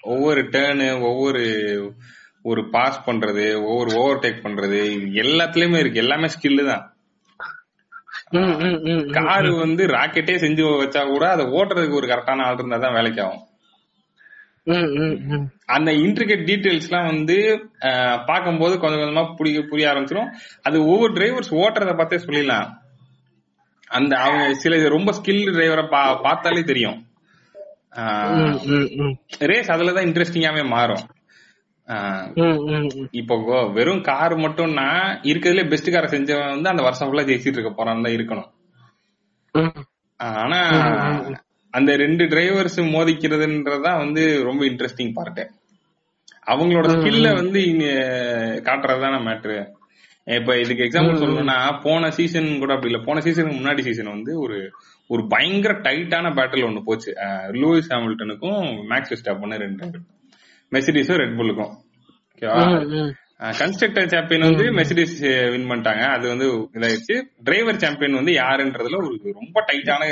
[0.01, 1.43] ஒவ்வொரு டேர்னு ஒவ்வொரு
[2.41, 4.79] ஒரு பாஸ் பண்றது ஒவ்வொரு ஓவர் டேக் பண்றது
[5.23, 6.83] எல்லாத்துலயுமே இருக்கு எல்லாமே ஸ்கில்லு தான்.
[9.17, 13.43] காரு வந்து ராக்கெட்டே செஞ்சு வச்சா கூட அதை ஓட்டுறதுக்கு ஒரு கரெக்டான ஆள் இருந்தா தான் வேலைக்கு ஆகும்.
[15.75, 17.35] அந்த இன்ட்ரிகேட் டீடைல்ஸ் எல்லாம் வந்து
[18.29, 20.31] பார்க்கும்போது கொஞ்சம் கொஞ்சமா புரிய புரிய ஆரம்பிச்சிடும்
[20.61, 22.67] அது ஒவ்வொரு டிரைவர்ஸ் ஓட்டுறத பார்த்தே சொல்லிடலாம்
[23.91, 25.85] அந்த அவங்க சில ரொம்ப ஸ்கில் டிரைவரை
[26.25, 26.97] பார்த்தாலே தெரியும்.
[29.39, 31.05] ரேஸ் அதுலதான் இன்ட்ரெஸ்டிங்காவே மாறும்.
[33.11, 34.87] இப்போ கோ- வெறும் கார் மட்டும்னா
[35.23, 38.49] இருக்கிறதுல பெஸ்ட் காரை செஞ்சவன் வந்து அந்த வருஷம் ஃபுல்லா ஜெயிச்சிட்டு இருக்க போறான் தான் இருக்கணும்.
[40.15, 40.59] ஆனா
[41.71, 45.49] அந்த ரெண்டு டிரைவர்ஸ் மோதிக்கிறதுன்றதுதான் வந்து ரொம்ப இன்ட்ரெஸ்டிங் பார்ட்
[46.47, 47.85] அவங்களோட ஸ்கில்ல வந்து இங்க
[48.63, 49.76] காட்டுறதுதான மேட்ரு
[50.35, 53.05] இப்ப இதுக்கு எக்ஸாம்பிள் சொல்லணும்னா போன சீசன் கூட அப்படி இல்ல.
[53.05, 54.57] போன சீசனுக்கு முன்னாடி சீசன் வந்து ஒரு
[55.07, 57.11] ஒரு பயங்கர டைட்டான பேட்டில் ஒண்ணு போச்சு.
[57.61, 59.85] லூயிஸ் ஹாமில்டனுக்கும் மேக்ஸ் விஸ்டாப்பன் ரெண்டு
[60.71, 61.73] மெசிடிஸும் ரெட் புல்லுக்கும்
[62.31, 63.13] ஓகேவா.
[63.59, 65.17] கன்ஸ்ட்ரக்டர் சாம்பியன் வந்து மெசிடிஸ்
[65.53, 66.03] வின் பண்ணிட்டாங்க.
[66.15, 67.15] அது வந்து இதாயிடுச்சு.
[67.43, 70.03] டிரைவர் சாம்பியன் வந்து யாருன்றதுல ஒரு ரொம்ப டைட்டான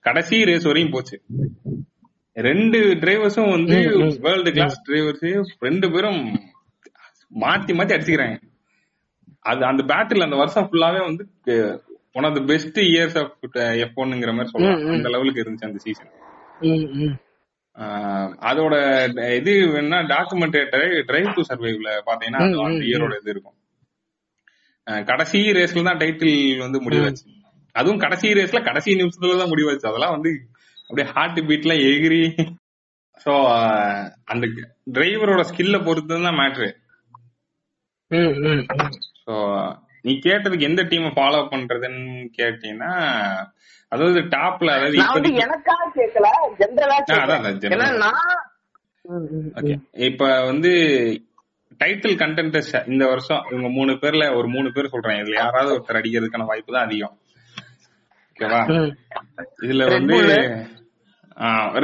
[0.00, 1.16] கடைசி ரேஸ் வரையும் போச்சு.
[2.48, 3.76] ரெண்டு டிரைவர்ஸும் வந்து
[4.26, 6.20] வேர்ல்டு கிளாஸ் டிரைவர்ஸ் ரெண்டு பேரும்
[7.44, 8.36] மாத்தி மாத்தி அடிச்சுக்கிறாங்க.
[9.44, 11.24] அது அந்த பேட்டில் அந்த வருஷம் ஃபுல்லாவே வந்து
[12.18, 13.32] one of the best years of
[13.84, 14.82] F ஒன்னுங்கிற மாதிரி சொல்லலாம்.
[14.96, 16.10] அந்த லெவலுக்கு இருந்துச்சு அந்த சீசன்.
[18.50, 18.74] அதோட
[19.38, 23.56] இது வேணா டாக்குமெண்டேட்டர் டிரைவ் டு சர்வைவ்ல பாத்தீங்கன்னா அந்த இயரோட இது இருக்கும்.
[25.10, 27.24] கடைசி ரேஸ்ல தான் டைட்டில் வந்து முடிவாச்சு
[27.74, 30.30] அதுவும் கடைசி ரேஸ்ல கடைசி நிமிஷத்துல தான் முடிவாச்சு அதெல்லாம் வந்து
[30.88, 32.22] அப்படியே ஹார்ட் பீட்லாம் எகிரி.
[33.24, 33.32] சோ
[34.32, 34.44] அந்த
[34.96, 36.68] டிரைவரோட ஸ்கில்ல பொறுத்து தான் மேட்ரு
[39.26, 39.34] சோ
[40.04, 42.02] நீ கேட்டதுக்கு எந்த டீமை ஃபாலோ பண்றதுன்னு
[42.38, 42.92] கேட்டீங்கன்னா
[43.92, 46.28] அதாவது டாப்ல அதாவது எனக்காக கேட்கல
[47.62, 48.24] ஜென்ரலா நான்
[50.08, 50.70] இப்ப வந்து
[51.80, 55.18] டைட்டில் கண்டென்டர்ஸ் இந்த வருஷம் இவங்க மூணு பேர்ல ஒரு மூணு பேர் சொல்றேன்.
[55.22, 57.14] இதுல யாராவது ஒருத்தர் அடிக்கிறதுக்கான வாய்ப்பு தான் அதிகம்.
[58.28, 58.60] ஓகேவா.
[59.64, 60.16] இதுல வந்து.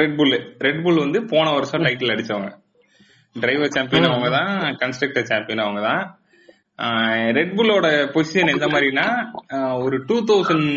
[0.00, 0.34] ரெட் புல்
[0.66, 2.50] ரெட் புல் வந்து போன வருஷம் டைட்டில் அடிச்சவங்க.
[3.36, 6.02] டிரைவர் சாம்பியன் அவங்க தான் கன்ஸ்ட்ரக்டர் சாம்பியன் அவங்க தான்
[7.36, 9.06] ரெட் புல்லோட பொசிஷன் எந்த மாதிரினா
[9.84, 10.68] ஒரு two thousand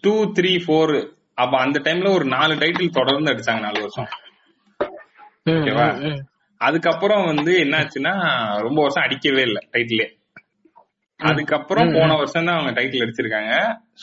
[0.00, 0.94] two three four
[1.34, 4.08] அப்ப அந்த டைம்ல ஒரு நாலு டைட்டில் தொடர்ந்து அடிச்சாங்க நாலு வருஷம்.
[5.52, 5.86] ஓகேவா.
[6.60, 8.12] அதுக்கப்புறம் வந்து என்னாச்சுன்னா
[8.66, 10.06] ரொம்ப வருஷம் அடிக்கவே இல்லை டைட்டிலே
[11.20, 13.52] அதுக்கப்புறம் போன வருஷம் தான் அவங்க டைட்டில் அடிச்சிருக்காங்க.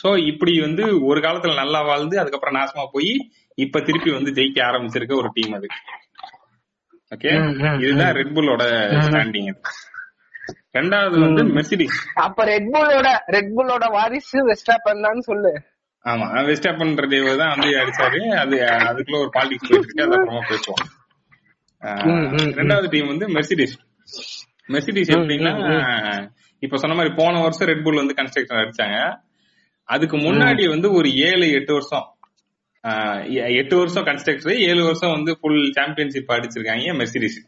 [0.00, 3.12] சோ இப்படி வந்து ஒரு காலத்துல நல்லா வாழ்ந்து அதுக்கப்புறம் நாசமா போய்
[3.58, 5.68] இப்ப திருப்பி வந்து ஜெயிக்க ஆரம்பிச்சிருக்க ஒரு டீம் அது.
[7.12, 7.30] ஓகே
[7.84, 8.64] இதுதான் ரெட் புல்லோட
[9.06, 9.50] ஸ்டாண்டிங்
[10.74, 15.52] ரெண்டாவது வந்து மெர்சிடிஸ் அப்ப ரெட் புல்லோட ரெட் புல்லோட வாரிசு வெஸ்டாப்பன் தான் சொல்லு.
[16.04, 18.20] ஆமா வெஸ்டாப்பன்ற தேவ தான் வந்து அடிச்சாரு.
[18.42, 18.56] அது
[18.90, 20.84] அதுக்குள்ள ஒரு பாலிடிக்ஸ் போயிட்டு அது அப்புறமா பேசுவோம்.
[22.60, 23.74] ரெண்டாவது டீம் வந்து மெர்சிடிஸ்.
[24.74, 25.52] மெர்சிடிஸ் எப்படின்னா
[26.62, 28.96] இப்ப சொன்ன மாதிரி போன வருஷம் ரெட் புல் வந்து கன்ஸ்ட்ரக்ஷன் அடிச்சாங்க.
[29.88, 32.08] அதுக்கு முன்னாடி வந்து ஒரு ஏழு எட்டு வருஷம்
[33.60, 37.38] எட்டு வருஷம் கன்ஸ்ட்ரக்டர் ஏழு வருஷம் வந்து ஃபுல் சாம்பியன்ஷிப் அடிச்சிருக்காங்க மெர்சிடிஸ்.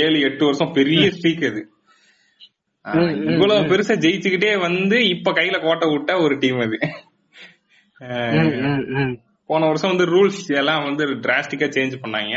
[0.00, 1.62] ஏழு எட்டு வருஷம் பெரிய ஸ்ட்ரீக் அது.
[3.32, 6.78] இவ்வளவு பெருசா ஜெயிச்சுக்கிட்டே வந்து இப்ப கையில கோட்டை விட்ட ஒரு டீம் அது.
[9.50, 12.36] போன வருஷம் வந்து ரூல்ஸ் எல்லாம் வந்து டிராஸ்டிக்கா சேஞ்ச் பண்ணாங்க.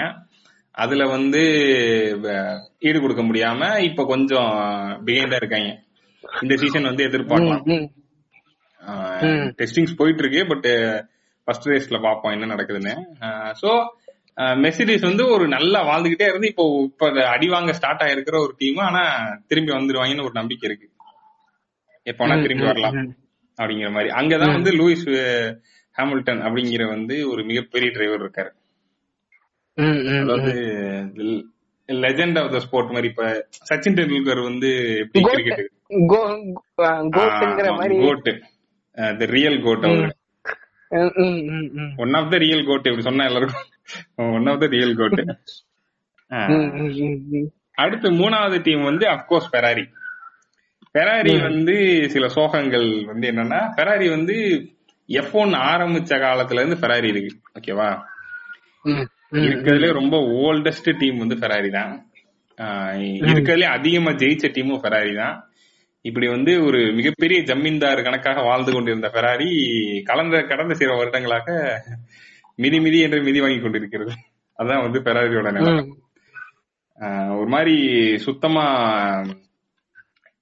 [0.76, 1.42] அதுல வந்து
[2.88, 4.52] ஈடு கொடுக்க முடியாம இப்ப கொஞ்சம்
[5.08, 5.72] பிஹைண்டா இருக்காங்க.
[6.44, 7.64] இந்த சீசன் வந்து எதிர்பார்க்கலாம்.
[9.60, 10.68] டெஸ்டிங்ஸ் போயிட்டு இருக்கு பட்
[11.48, 12.96] ஃபர்ஸ்ட் ரேஸ்ல பாப்போம் என்ன நடக்குதுன்னு.
[13.62, 13.70] சோ
[14.38, 19.04] மெர்சிடிஸ் வந்து ஒரு நல்லா வாழ்ந்துகிட்டே இருந்து இப்போ இப்ப அடி வாங்க ஸ்டார்ட் ஆயிருக்கிற ஒரு டீம் ஆனா
[19.48, 20.88] திரும்பி வந்துருவாங்கன்னு ஒரு நம்பிக்கை இருக்கு.
[22.06, 22.98] எப்போனா திரும்பி வரலாம்.
[23.60, 24.10] அப்படிங்கிற மாதிரி.
[24.12, 25.06] அங்கதான் வந்து லூயிஸ்
[25.96, 28.52] ஹாமில்டன் அப்படிங்கிற வந்து ஒரு மிகப்பெரிய டிரைவர் இருக்காரு.
[30.22, 30.52] அதாவது
[31.90, 33.24] லெஜெண்ட் ஆஃப் த ஸ்போர்ட் மாதிரி இப்ப
[33.70, 35.24] சச்சின் டெண்டுல்கர் வந்து எப்படி.
[35.24, 35.72] Cricket
[38.02, 38.30] GOAT
[39.20, 40.12] the real GOAT அவரு.
[41.98, 43.64] One of the real GOAT இப்படி சொன்னா எல்லாருக்கும்
[44.38, 45.22] one of the real GOAT.
[47.84, 49.86] அடுத்து மூணாவது டீம் வந்து அப்கோர்ஸ் பெராரி
[50.96, 51.76] பெராரி வந்து
[52.14, 54.36] சில சோகங்கள் வந்து என்னன்னா பெராரி வந்து
[55.10, 57.34] எஃப் ஒன் ஆரம்பிச்ச காலத்துல இருந்து பெராரி இருக்கு.
[57.58, 57.90] ஓகேவா
[59.46, 61.94] இருக்கிறதுலே ரொம்ப ஓல்டஸ்ட் டீம் வந்து ஃபெராரி தான்.
[63.30, 65.36] இருக்கிறதுலே அதிகமா ஜெயிச்ச டீமும் ஃபெராரி தான்.
[66.06, 69.50] இப்படி வந்து ஒரு மிகப்பெரிய ஜமீன்தார் கணக்காக வாழ்ந்து கொண்டிருந்த ஃபெராரி
[70.10, 71.48] கலந்த கடந்த சில வருடங்களாக
[72.56, 74.12] மிதி மிதி என்று மிதி வாங்கி கொண்டிருக்கிறது.
[74.60, 75.74] அதான் வந்து ஃபெராரியோட நிலை.
[75.74, 75.98] ம்.
[77.00, 77.78] ஆஹ் ஒரு மாதிரி
[78.18, 78.64] சுத்தமா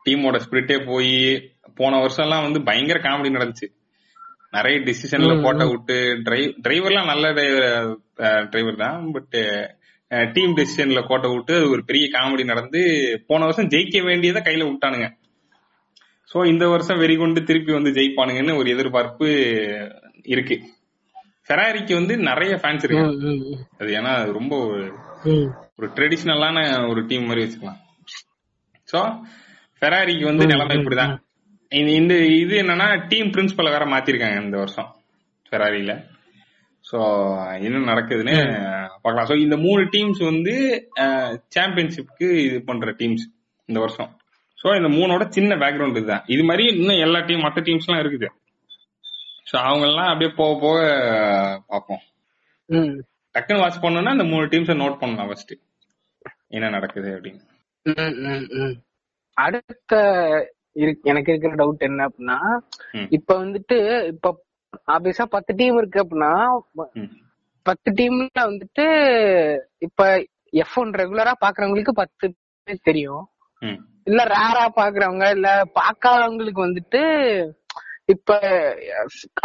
[0.09, 3.81] டீமோட ஸ்பிரிட்டே போய் போன வருஷம் எல்லாம் வந்து பயங்கர காமெடி நடந்துச்சு.
[4.51, 7.33] நிறைய டிசிஷன்ல போட்ட விட்டு டிரைவ் டிரைவர்லாம் நல்ல
[8.45, 9.29] டிரைவர் தான் பட்
[10.33, 12.81] டீம் டெசிஷன்ல கோட்டை விட்டு அது ஒரு பெரிய காமெடி நடந்து
[13.27, 15.11] போன வருஷம் ஜெயிக்க வேண்டியதை கையில விட்டானுங்க.
[16.33, 19.27] சோ இந்த வருஷம் வெறி கொண்டு திருப்பி வந்து ஜெயிப்பானுங்கன்னு ஒரு எதிர்பார்ப்பு
[20.23, 20.61] இருக்கு.
[21.47, 23.31] ஃபெராரிக்கு வந்து நிறைய ஃபேன்ஸ் இருக்கு.
[23.79, 24.53] அது ஏன்னா ரொம்ப
[25.77, 26.57] ஒரு ட்ரெடிஷ்னலான
[26.91, 27.79] ஒரு டீம் மாதிரி வச்சுக்கலாம்.
[28.91, 28.99] சோ
[29.77, 31.13] ஃபெராரிக்கு வந்து நிலைமை இப்படிதான்.
[31.99, 34.89] இந்த இது என்னன்னா டீம் பிரின்சிபலை வேற மாத்திருக்காங்க இந்த வருஷம்
[35.47, 35.93] ஃபெராரியில
[36.89, 36.99] சோ
[37.67, 38.35] என்ன நடக்குதுன்னு
[39.03, 39.27] பார்க்கலாம்.
[39.29, 40.53] சோ இந்த மூணு டீம்ஸ் வந்து
[41.55, 43.25] சாம்பியன்ஷிப்க்கு இது பண்ற டீம்ஸ்
[43.69, 44.09] இந்த வருஷம்.
[44.61, 46.25] சோ இந்த மூணோட சின்ன பேக்ரவுண்ட் இதுதான்.
[46.35, 48.29] இது மாதிரி இன்னும் எல்லா டீம் மற்ற டீம்ஸ் எல்லாம் இருக்குது.
[49.51, 50.77] அவங்க எல்லாம் அப்படியே போக போக
[51.67, 52.01] பார்ப்போம்.
[53.35, 55.53] டக்குன்னு வாட்ச் பண்ணோம்னா இந்த மூணு டீம்ஸை நோட் பண்ணலாம் ஃபர்ஸ்ட்
[56.47, 57.41] என்ன நடக்குது அப்படின்னு.
[59.37, 59.93] அடுத்த
[61.01, 62.37] எனக்கு இருக்கிற டவுட் என்ன அப்படின்னா.
[63.09, 64.45] இப்ப வந்துட்டு இப்ப
[64.87, 66.31] ஆபியஸா பத்து டீம் இருக்கு அப்படின்னா.
[67.65, 68.85] பத்து டீம்ல வந்துட்டு
[69.77, 70.07] இப்ப
[70.49, 72.35] எஃப் ஒன் ரெகுலரா பாக்குறவங்களுக்கு பத்து
[72.83, 73.29] தெரியும்.
[74.03, 77.01] இல்ல ரேரா பாக்குறவங்க இல்ல பாக்காதவங்களுக்கு வந்துட்டு
[78.09, 78.31] இப்ப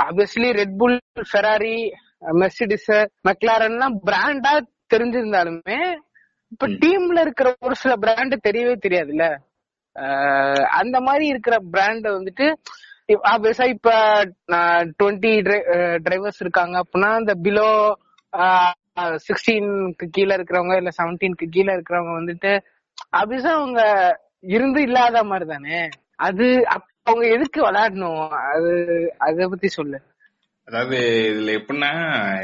[0.02, 0.96] obviously Red Bull
[1.30, 1.76] Ferrari
[2.40, 2.90] Mercedes
[3.28, 4.52] மெக்லாரன்லாம் பிராண்டா
[4.94, 5.78] தெரிஞ்சிருந்தாலுமே
[6.52, 6.66] இப்ப.
[6.82, 9.24] டீம்ல இருக்கிற ஒரு சில பிராண்ட் தெரியவே தெரியாதுல்ல
[10.76, 12.46] அந்த மாதிரி இருக்கிற பிராண்ட் வந்துட்டு
[13.30, 13.90] ஆப்வியஸா இப்ப
[14.98, 15.32] டுவெண்ட்டி
[16.02, 17.68] டிரைவர்ஸ் இருக்காங்க அப்படின்னா இந்த பிலோ
[19.26, 22.52] சிக்ஸ்டீனுக்கு கீழே இருக்கிறவங்க இல்ல செவன்டீனுக்கு கீழே இருக்கிறவங்க வந்துட்டு
[23.16, 23.80] ஆப்வியஸா அவங்க
[24.48, 25.78] இருந்து இல்லாத மாதிரி தானே
[26.20, 26.46] அது
[27.08, 28.22] அவங்க எதுக்கு விளையாடணும்?
[28.50, 28.70] அது
[29.26, 29.98] அத பத்தி சொல்லு.
[30.68, 30.96] அதாவது
[31.30, 31.90] இதுல எப்படின்னா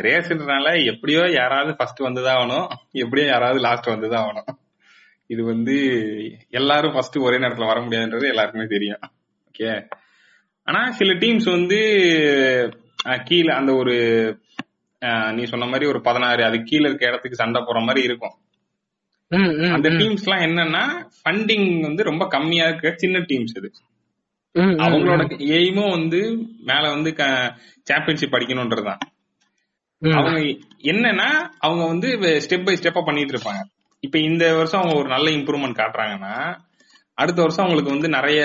[0.05, 4.51] ரேஸ்ன்றனால எப்படியோ யாராவது ஃபர்ஸ்ட் வந்துதான் ஆகணும் எப்படியோ யாராவது லாஸ்ட் வந்துதான் ஆகணும்
[5.31, 5.75] இது வந்து
[6.51, 9.03] எல்லாரும் ஃபர்ஸ்ட் ஒரே நேரத்துல வர முடியாதுன்றது எல்லாருக்குமே தெரியும்.
[9.49, 9.69] ஓகே
[10.69, 11.79] ஆனா சில டீம்ஸ் வந்து
[13.25, 13.95] கீழே அந்த ஒரு
[15.33, 18.35] நீ சொன்ன மாதிரி ஒரு பதினாறு அது கீழே இருக்க இடத்துக்கு சண்டை போற மாதிரி இருக்கும்.
[19.71, 19.89] அந்த.
[19.99, 20.83] டீம்ஸ் எல்லாம் என்னன்னா
[21.19, 23.79] ஃபண்டிங் வந்து ரொம்ப கம்மியா இருக்க சின்ன டீம்ஸ் இது ம்,
[24.55, 25.23] அவங்களோட
[25.55, 26.21] எய்மும் வந்து
[26.63, 27.11] மேல வந்து
[27.87, 29.01] சாம்பியன்ஷிப் அடிக்கணும்ன்றதுதான்
[30.03, 30.13] ம்.
[30.13, 30.39] அவங்க
[30.85, 32.09] என்னன்னா அவங்க வந்து
[32.41, 33.63] ஸ்டெப் பை ஸ்டெப்பா பண்ணிட்டு இருப்பாங்க.
[34.03, 36.35] இப்ப இந்த வருஷம் அவங்க ஒரு நல்ல இம்ப்ரூவ்மெண்ட் காட்டுறாங்கன்னா
[37.19, 38.41] அடுத்த வருஷம் அவங்களுக்கு வந்து நிறைய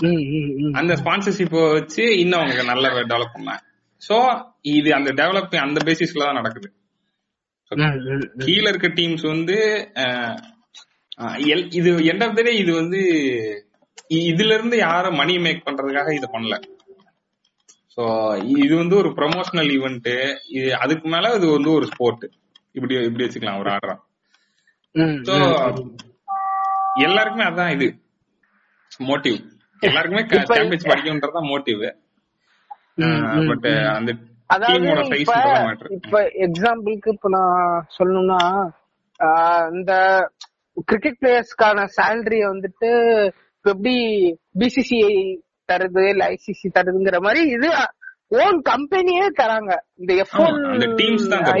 [0.00, 0.74] ம்.
[0.74, 3.62] அந்த ஸ்பான்சர்ஷிப் வச்சு இன்னும் அவங்க நல்லா டெவலப் பண்ணலாம்
[4.02, 4.16] சோ
[4.70, 6.68] இது அந்த டெவலப் அந்த பேசிஸ்ல தான் நடக்குது.
[8.38, 9.56] கீழ இருக்க டீம்ஸ் வந்து
[11.70, 13.00] இது எண்ட் ஆஃப் டே இது வந்து
[14.26, 16.54] இதுல இருந்து யாரும் மணி மேக் பண்றதுக்காக இது பண்ணல.
[17.98, 18.02] சோ
[18.56, 20.08] இது வந்து ஒரு ப்ரொமோஷனல் ஈவெண்ட்
[20.56, 22.24] இது அதுக்கு மேல இது வந்து ஒரு ஸ்போர்ட்
[22.74, 23.94] இப்படி இப்படி வச்சுக்கலாம் ஒரு ஆடுறா.
[24.94, 25.18] ம்.
[27.02, 27.88] எல்லாருக்குமே அதான் இது.
[29.08, 29.38] மோட்டிவ்
[29.82, 31.82] எல்லாருக்குமே சாம்பியன்ஸ் படிக்கணுன்றதான் மோட்டிவ்
[33.50, 33.68] பட்.
[33.96, 34.10] அந்த
[34.64, 35.30] டீமோட சைஸ்
[35.98, 37.58] இப்ப எக்ஸாம்பிளுக்கு இப்ப நான்
[37.98, 38.40] சொல்லணும்னா
[39.72, 39.92] இந்த
[40.90, 42.90] கிரிக்கெட் பிளேயர்ஸ்க்கான சேலரிய வந்துட்டு
[43.64, 43.94] எப்படி
[44.58, 45.14] பிசிசிஐ
[45.72, 47.68] தருது இல்ல ஐசிசி தருதுங்கிற மாதிரி இது
[48.28, 49.72] ஓன் கம்பெனியே தராங்க.
[49.94, 50.58] இந்த எஃப் ஒன்.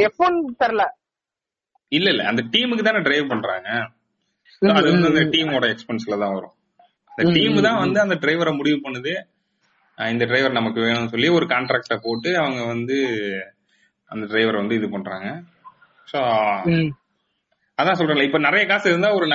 [0.08, 0.82] எஃப் ஒன் தரல.
[1.88, 3.68] இல்ல இல்ல அந்த டீமுக்கு தானே டிரைவ் பண்றாங்க.
[4.62, 5.22] அது வந்து அந்த.
[5.36, 6.54] டீமோட எக்ஸ்பென்ஸ்ல தான் வரும்.
[7.10, 9.14] அந்த டீம் தான் வந்து அந்த டிரைவரை முடிவு பண்ணுது.
[9.98, 12.98] இந்த டிரைவர் நமக்கு வேணும்னு சொல்லி ஒரு கான்ட்ராக்ட போட்டு அவங்க வந்து
[14.04, 15.42] அந்த டிரைவரை வந்து இது பண்றாங்க.
[16.12, 16.20] சோ
[17.80, 19.26] அதான் சொல்றேன்ல இப்ப நிறைய காசு இருந்தா ஒரு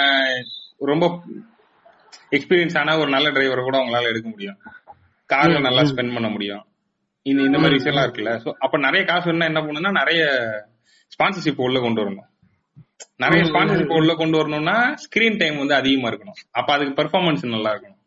[0.79, 1.23] ரொம்ப
[2.31, 4.58] எக்ஸ்பீரியன்ஸ் ஆன ஒரு நல்ல டிரைவரை கூட அவங்களால எடுக்க முடியும்.
[5.29, 5.81] கார்ல நல்லா.
[5.81, 6.63] ஸ்பெண்ட் பண்ண முடியும்.
[7.21, 8.31] இந்த இந்த மாதிரி விஷயம் எல்லாம் இருக்குல்ல.
[8.43, 10.23] சோ அப்ப நிறைய காசு வேணும்னா என்ன பண்ணுன்னா நிறைய
[11.15, 12.27] ஸ்பான்சர்ஷிப் உள்ள கொண்டு வரணும்.
[13.15, 16.39] நிறைய ஸ்பான்சர்ஷிப் உள்ள கொண்டு வரணும்னா ஸ்கிரீன் டைம் வந்து அதிகமா இருக்கணும்.
[16.51, 18.01] அப்ப அதுக்கு பெர்ஃபார்மன்ஸ் நல்லா இருக்கணும்.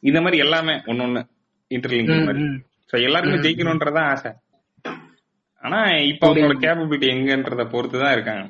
[0.00, 1.28] இந்த மாதிரி எல்லாமே ஒன்னொன்னு
[1.70, 2.42] இன்டர்லிங்க் மாதிரி.
[2.92, 4.32] சோ எல்லாருமே ம், ஜெயிக்கணும்ன்றதான் ஆசை.
[5.64, 8.44] ஆனா இப்ப அவங்களோட கேப்பபிலிட்டி எங்கன்றத பொறுத்து தான் இருக்காங்க.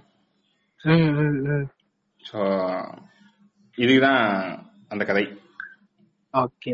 [0.84, 2.40] சோ
[3.76, 4.22] இதுதான்
[4.88, 5.24] அந்த கதை.
[6.34, 6.72] ஓகே.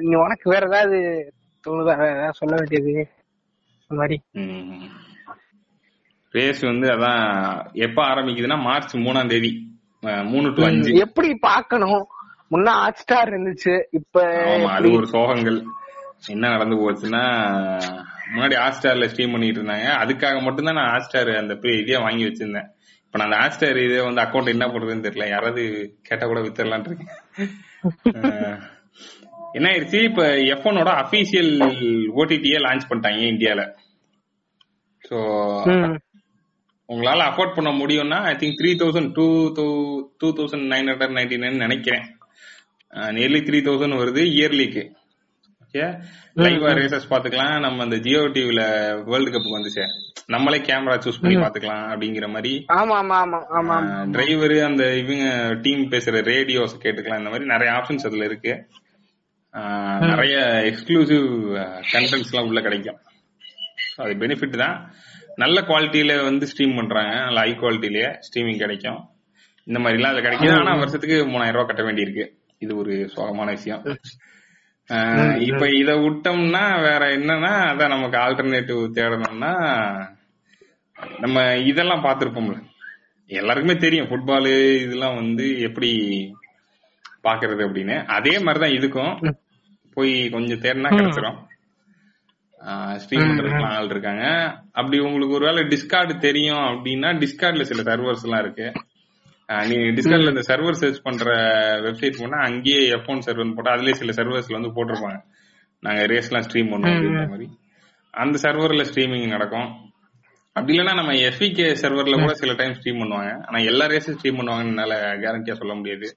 [0.00, 0.98] நீ உனக்கு வேற ஏதாவது
[1.66, 1.96] தோணுதா?
[1.96, 3.08] வேற ஏதாவது சொல்ல வேண்டியது?
[3.88, 4.16] மாதிரி.
[6.30, 7.24] ரேஸ் வந்து அதான்
[7.72, 9.52] எப்ப ஆரம்பிக்குதுன்னா மார்ச் மூணாம் தேதி.
[10.32, 10.92] மூணு டு அஞ்சு.
[11.06, 12.06] எப்படி பாக்கணும்
[12.50, 13.74] முன்ன ஹாட் ஸ்டார் இருந்துச்சு.
[13.90, 14.24] இப்ப
[14.76, 15.60] அது ஒரு சோகங்கள்.
[16.26, 17.24] என்ன நடந்து போச்சுன்னா
[18.30, 22.68] முன்னாடி ஹாட்ஸ்டார்ல ஸ்ட்ரீம் பண்ணிட்டு இருந்தாங்க அதுக்காக மட்டும்தான் நான் ஹாட்ஸ்டார் அந்த இதே வாங்கி வச்சிருந்தேன்.
[23.06, 25.28] இப்ப நான் அந்த ஹாட்ஸ்டார் இதே வந்து அக்கௌண்ட் என்ன பண்றதுன்னு தெரியல.
[25.28, 25.62] யாராவது
[26.02, 28.60] கேட்டா கூட வித்தரலான் இருக்கேன்.
[29.52, 30.04] என்ன ஆயிடுச்சு?
[30.04, 31.50] இப்ப எஃப்ஒனோட அபிஷியல்
[32.10, 33.62] ஓடிடியே லான்ச் பண்ணிட்டாங்க இந்தியால.
[35.08, 35.16] சோ.
[36.88, 39.26] உங்களால அஃபோர்ட் பண்ண முடியும்னா I think three thousand two
[40.18, 42.04] two thousand nine hundred ninety nine நினைக்கிறேன்.
[42.92, 44.82] நியர்லி த்ரீ தௌசண்ட் வருது இயர்லிக்கு
[45.74, 48.62] லைவா ரேசஸ் பாத்துக்கலாம் நம்ம அந்த ஜியோ டிவில
[49.04, 49.84] வேர்ல்டு கப் வந்துச்சு.
[50.26, 53.76] நம்மளே கேமரா சூஸ் பண்ணி பாத்துக்கலாம் அப்படிங்கிற மாதிரி ஆமா ஆமா ஆமா ஆமா.
[53.76, 54.10] ஆமா.
[54.10, 55.24] டிரைவர் அந்த இவங்க
[55.62, 57.18] டீம் பேசுற ரேடியோஸ் கேட்டுக்கலாம்.
[57.18, 58.54] இந்த மாதிரி நிறைய ஆப்ஷன்ஸ் அதுல இருக்கு.
[60.12, 60.36] நிறைய
[60.68, 61.26] எக்ஸ்க்ளூசிவ்
[61.92, 62.98] கண்டென்ட்ஸ் எல்லாம் உள்ள கிடைக்கும்.
[63.96, 64.76] அது பெனிஃபிட் தான்.
[65.36, 67.14] நல்ல குவாலிட்டியில வந்து ஸ்ட்ரீம் பண்றாங்க.
[67.24, 69.00] நல்ல ஹை குவாலிட்டிலேயே ஸ்ட்ரீமிங் கிடைக்கும்.
[69.66, 72.24] இந்த மாதிரி எல்லாம் அதுல கிடைக்குது ஆனா வருஷத்துக்கு மூணாயிரம் ரூபாய் கட்ட வேண்டியிருக்கு.
[72.58, 73.82] இது ஒரு சோகமான விஷயம்.
[75.46, 79.52] இப்ப இத விட்டோம்னா வேற என்னன்னா அதான் நமக்கு ஆல்டர்னேட்டிவ் தேடணும்னா
[81.20, 82.56] நம்ம இதெல்லாம் பார்த்திருப்போம்ல.
[83.30, 84.52] எல்லாருக்குமே தெரியும் ஃபுட்பாலு
[84.82, 85.90] இதெல்லாம் வந்து எப்படி
[87.24, 87.96] பாக்குறது அப்படின்னு.
[88.18, 89.32] அதே மாதிரிதான் இதுக்கும்
[89.94, 91.38] போய் கொஞ்சம் தேடினா கிடைச்சிரும்.
[93.02, 94.24] ஸ்ட்ரீம் பண்றதுக்குலாம் ஆள் இருக்காங்க.
[94.72, 98.68] அப்படி உங்களுக்கு ஒருவேளை டிஸ்கார்டு தெரியும் அப்படின்னா டிஸ்கார்ட்ல சில சர்வர்ஸ் எல்லாம் இருக்கு.
[99.68, 101.32] நீங்க டிஸ்கார்ட்ல இந்த சர்வர் சர்ச் பண்ற
[101.84, 105.18] வெப்சைட் போனா அங்கேயே எஃப்ஒன் சர்வர் போட்டா அதுலயே சில சர்வர்ஸ்ல வந்து போட்டிருப்பாங்க.
[105.82, 107.46] நாங்க ரேஸ் எல்லாம் ஸ்ட்ரீம் பண்ணுவோம் அப்படின்ற மாதிரி.
[108.14, 109.68] அந்த சர்வர்ல ஸ்ட்ரீமிங் நடக்கும்.
[110.56, 113.30] அப்படி இல்லைன்னா நம்ம எஃபிகே சர்வர்ல கூட சில டைம் ஸ்ட்ரீம் பண்ணுவாங்க.
[113.46, 116.08] ஆனா எல்லா ரேஸும் ஸ்ட்ரீம் பண்ணுவாங்கன்னு என்னால கேரண்டியா சொல்ல முடியாது.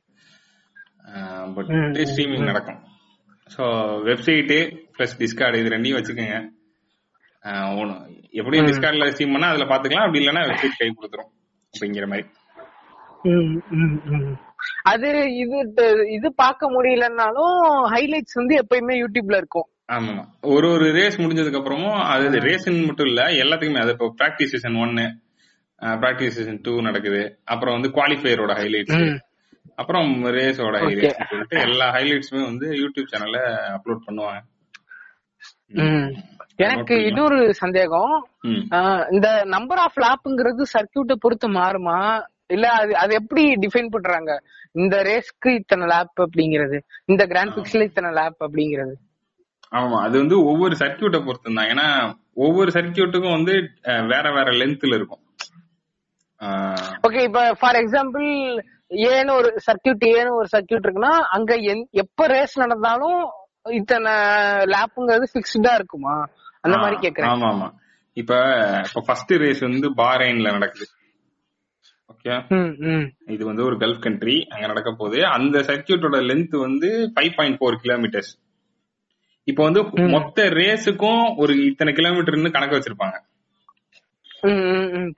[1.58, 1.72] பட்
[2.12, 2.80] ஸ்ட்ரீமிங் நடக்கும்.
[3.56, 3.64] ஸோ
[4.10, 4.58] வெப்சைட்டு
[4.96, 6.38] பிளஸ் டிஸ்கார்டு இது ரெண்டையும் வச்சுக்கோங்க.
[8.40, 10.08] எப்படியும் டிஸ்கார்ட்ல ஸ்ட்ரீம் பண்ணா அதுல பாத்துக்கலாம்.
[10.08, 11.32] அப்படி இல்லைன்னா வெப்சைட் கை கொடுத்துரும்.
[11.74, 12.26] அப்படிங்கிற மாதிரி.
[14.84, 15.58] அது இது
[16.10, 17.56] இது பார்க்க முடியலன்னாலும்
[17.94, 19.68] ஹைலைட்ஸ் வந்து எப்பயுமே யூடியூப்ல இருக்கும்.
[19.92, 23.82] ஆமா ஒரு ஒரு ரேஸ் முடிஞ்சதுக்கு அப்புறமும் அது ரேஸ்ன்னு மட்டும் இல்ல எல்லாத்துக்குமே.
[23.82, 25.06] அது இப்போ பிராக்டிஸ் சீசன் ஒன்னு
[26.02, 27.22] பிராக்டிஸ் சீசன் டூ நடக்குது.
[27.46, 29.18] அப்புறம் வந்து குவாலிஃபயரோட ஹைலைட்ஸ்.
[29.76, 33.40] அப்புறம் ரேஸோட ஹைலைட்ஸ் சொல்லிட்டு எல்லா ஹைலைட்ஸுமே வந்து யூடியூப் சேனல்ல
[33.76, 34.42] அப்லோட் பண்ணுவாங்க.
[35.84, 36.08] ம்.
[36.56, 38.14] எனக்கு இன்னொரு சந்தேகம்.
[39.10, 41.98] இந்த நம்பர் ஆஃப் லாப்ங்கிறது சர்க்கியூட்டை பொறுத்து மாறுமா?
[42.50, 44.32] இல்ல அது அது எப்படி டிஃபைன் பண்றாங்க?
[44.72, 46.78] இந்த ரேஸ்க்கு இத்தனை லேப் அப்படிங்கிறது.
[47.06, 48.94] இந்த கிராண்ட் பிக்ஸ்ல இத்தனை லேப் அப்படிங்கிறது.
[49.72, 51.88] ஆமா அது வந்து ஒவ்வொரு சர்க்கியூட்டை பொறுத்து தான் ஏன்னா
[52.34, 53.54] ஒவ்வொரு சர்க்கியூட்டுக்கும் வந்து
[53.84, 55.20] வேற வேற லென்த்ல இருக்கும்.
[57.08, 58.28] ஓகே இப்ப ஃபார் எக்ஸாம்பிள்
[58.90, 63.20] ஏன்னு ஒரு சர்க்கியூட் ஏன்னு ஒரு சர்க்கியூட் இருக்குன்னா அங்க எந்- எப்ப ரேஸ் நடந்தாலும்
[63.70, 64.12] இத்தனை
[64.74, 66.16] லேப்புங்கிறது பிக்ஸ்டா இருக்குமா?
[66.62, 67.26] அந்த மாதிரி கேக்குறேன்.
[67.26, 67.68] ஆமா ஆமா
[68.14, 68.34] இப்ப
[68.88, 70.86] இப்ப ஃபர்ஸ்ட் ரேஸ் வந்து பாரைன்ல நடக்குது.
[72.10, 72.34] ஓகே.
[73.36, 75.20] இது வந்து ஒரு கல்ஃப் கண்ட்ரி அங்க நடக்க போகுது.
[75.36, 78.32] அந்த சர்க்கியூட்டோட லென்த் வந்து ஃபைவ் பாயிண்ட் ஃபோர் கிலோமீட்டர்ஸ்
[79.48, 79.82] இப்போ வந்து
[80.14, 83.18] மொத்த ரேஸுக்கும் ஒரு இத்தனை கிலோமீட்டர்னு கணக்கு வச்சிருப்பாங்க.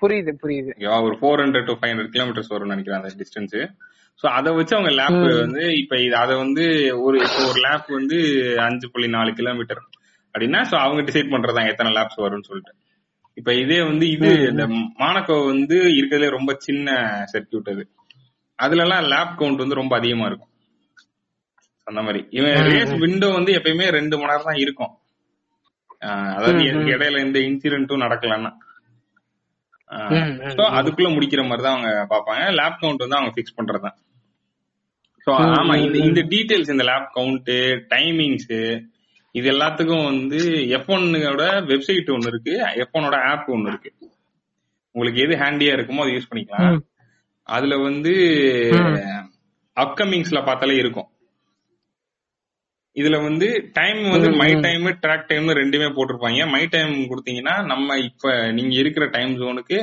[0.01, 0.71] புரியுது புரியுது.
[1.05, 3.55] ஒரு four hundred to five hundred kilometres வரும்னு நினைக்கிறேன் அந்த டிஸ்டன்ஸ்
[4.23, 6.63] ஸோ அதை வச்சு அவங்க லேப் வந்து இப்ப இது அதை வந்து
[7.05, 8.17] ஒரு இப்போ ஒரு லேப் வந்து
[8.65, 9.81] அஞ்சு புள்ளி நாலு கிலோமீட்டர்
[10.35, 12.73] அப்படின்னா ஸோ அவங்க டிசைட் பண்றதா எத்தனை லேப்ஸ் வரும்னு சொல்லிட்டு.
[13.37, 14.63] இப்ப இதே வந்து இது இந்த
[15.01, 16.87] மானக்கோ வந்து இருக்கிறதுல ரொம்ப சின்ன
[17.33, 17.83] சர்க்கியூட் அது.
[18.59, 20.51] அதுல எல்லாம் லேப் கவுண்ட் வந்து ரொம்ப அதிகமா இருக்கும்.
[21.87, 22.21] அந்த மாதிரி.
[22.29, 24.93] இவன் ரேஸ் விண்டோ வந்து எப்பயுமே ரெண்டு மணி நேரம் தான் இருக்கும்.
[26.35, 28.51] அதாவது இடையில எந்த இன்சிடென்ட்டும் நடக்கலன்னா.
[30.55, 33.97] சோ அதுக்குள்ள முடிக்கிற மாதிரி தான் அவங்க பாப்பாங்க லேப் கவுண்ட் வந்து அவங்க ஃபிக்ஸ் பண்றதுதான்
[35.27, 37.51] சோ ஆமா இந்த இந்த டீடைல்ஸ் இந்த லேப் கவுண்ட்
[37.89, 38.51] டைமிங்ஸ்
[39.31, 42.53] இது எல்லாத்துக்கும் வந்து எஃப் ஒன்னோட வெப்சைட் ஒன்னு இருக்கு.
[42.75, 43.91] எஃப் ஒன்னோட ஆப் ஒன்னு இருக்கு.
[44.91, 46.77] உங்களுக்கு எது ஹேண்டியா இருக்குமோ அதை யூஸ் பண்ணிக்கலாம்.
[47.49, 48.13] அதுல வந்து
[49.77, 51.09] அப்கமிங்ஸ்ல பார்த்தாலே இருக்கும்.
[52.95, 54.53] இதுல வந்து டைம் வந்து மை.
[54.53, 56.49] டைம் ட்ராக் டைம் ரெண்டுமே போட்டிருப்பாங்க.
[56.49, 59.77] மை டைம் கொடுத்தீங்கன்னா நம்ம இப்ப நீங்க இருக்கிற டைம் ஜோனுக்கு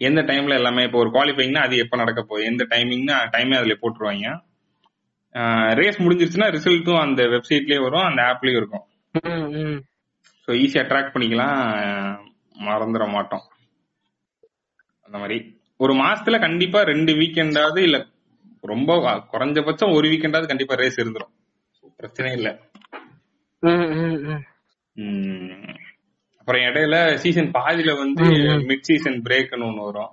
[0.00, 4.28] எந்த டைம்ல எல்லாமே இப்போ ஒரு குவாலிஃபைங்னா அது எப்ப நடக்க போகுது எந்த டைமிங்னா டைமே அதுல போட்டுருவாங்க.
[5.74, 8.84] ரேஸ் முடிஞ்சிருச்சுன்னா ரிசல்ட்டும் அந்த வெப்சைட்லயே வரும் அந்த ஆப்லயும் இருக்கும்.
[10.44, 11.58] ஸோ ஈஸியா ட்ராக் பண்ணிக்கலாம்.
[12.66, 13.44] மறந்துட மாட்டோம்.
[15.04, 15.38] அந்த மாதிரி.
[15.76, 17.98] ஒரு மாசத்துல கண்டிப்பா ரெண்டு வீக்கெண்டாவது இல்ல
[18.62, 21.32] ரொம்ப குறைஞ்சபட்சம் ஒரு வீக்கெண்டாவது கண்டிப்பா ரேஸ் இருந்துரும்.
[21.96, 22.48] பிரச்சனை இல்ல.
[26.38, 28.24] அப்புறம் இடையில சீசன் பாதியில வந்து
[28.70, 30.12] மிட் சீசன் பிரேக்னு ஒண்ணு வரும்.